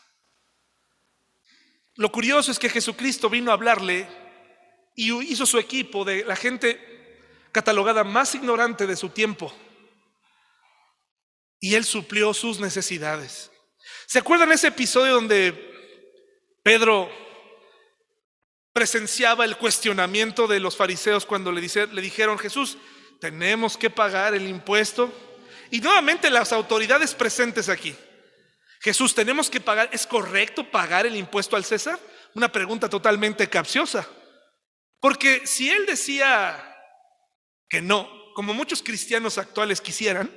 [1.95, 4.09] Lo curioso es que Jesucristo vino a hablarle
[4.95, 6.81] y hizo su equipo de la gente
[7.53, 9.53] catalogada más ignorante de su tiempo.
[11.61, 13.51] Y él suplió sus necesidades.
[14.07, 15.53] ¿Se acuerdan ese episodio donde
[16.63, 17.28] Pedro
[18.79, 22.79] presenciaba el cuestionamiento de los fariseos cuando le, le dijeron, Jesús,
[23.21, 25.13] tenemos que pagar el impuesto.
[25.73, 27.93] Y nuevamente las autoridades presentes aquí.
[28.79, 31.99] Jesús, tenemos que pagar, ¿es correcto pagar el impuesto al César?
[32.37, 34.09] Una pregunta totalmente capciosa.
[35.01, 36.57] Porque si él decía
[37.69, 40.31] que no, como muchos cristianos actuales quisieran,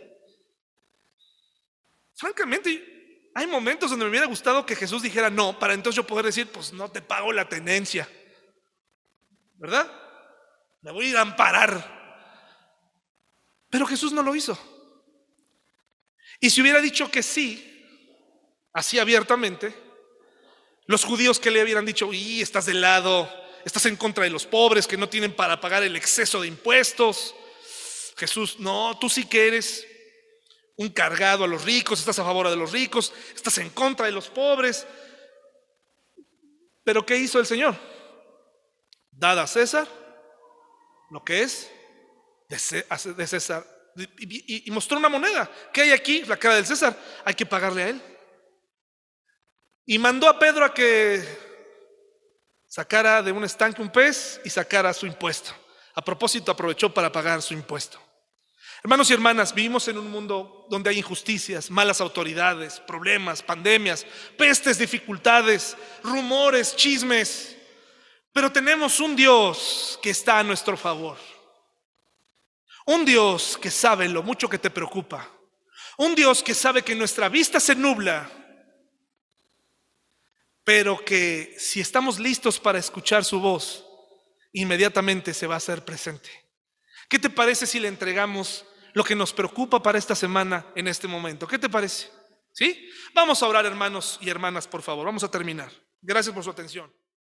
[2.16, 6.26] francamente hay momentos donde me hubiera gustado que Jesús dijera no, para entonces yo poder
[6.26, 8.10] decir, pues no te pago la tenencia.
[9.62, 9.86] ¿Verdad?
[10.82, 12.00] Me voy a ir a amparar.
[13.70, 14.58] Pero Jesús no lo hizo.
[16.40, 17.86] Y si hubiera dicho que sí,
[18.74, 19.72] así abiertamente,
[20.88, 23.32] los judíos que le hubieran dicho, y estás del lado,
[23.64, 27.36] estás en contra de los pobres que no tienen para pagar el exceso de impuestos.
[28.18, 29.86] Jesús, no, tú sí que eres
[30.76, 34.12] un cargado a los ricos, estás a favor de los ricos, estás en contra de
[34.12, 34.88] los pobres.
[36.84, 37.91] Pero ¿qué hizo el Señor?
[39.22, 39.88] Dada a César
[41.12, 41.70] lo que es
[42.50, 42.58] de
[43.28, 43.64] César.
[44.18, 45.48] Y, mostró una moneda.
[45.72, 46.24] ¿Qué hay aquí?
[46.24, 46.98] La cara del César.
[47.24, 48.02] Hay que pagarle a él.
[49.86, 51.24] Y mandó a Pedro a que
[52.68, 55.52] sacara de un estanque un pez y sacara su impuesto.
[55.94, 58.02] A propósito, aprovechó para pagar su impuesto.
[58.84, 64.04] Hermanos y hermanas, vivimos en un mundo donde hay injusticias, malas autoridades, problemas, pandemias,
[64.36, 67.61] pestes, dificultades, rumores, chismes.
[68.34, 71.18] Pero tenemos un Dios que está a nuestro favor.
[72.86, 75.30] Un Dios que sabe lo mucho que te preocupa.
[75.98, 78.30] Un Dios que sabe que nuestra vista se nubla,
[80.64, 83.86] pero que si estamos listos para escuchar su voz,
[84.54, 86.30] inmediatamente se va a hacer presente.
[87.10, 91.08] ¿Qué te parece si le entregamos lo que nos preocupa para esta semana en este
[91.08, 91.48] momento?
[91.48, 92.10] ¿Qué te parece?
[92.54, 92.90] ¿Sí?
[93.14, 95.06] Vamos a orar, hermanos y hermanas, por favor.
[95.06, 95.72] Vamos a terminar.
[96.02, 96.92] Gracias por su atención.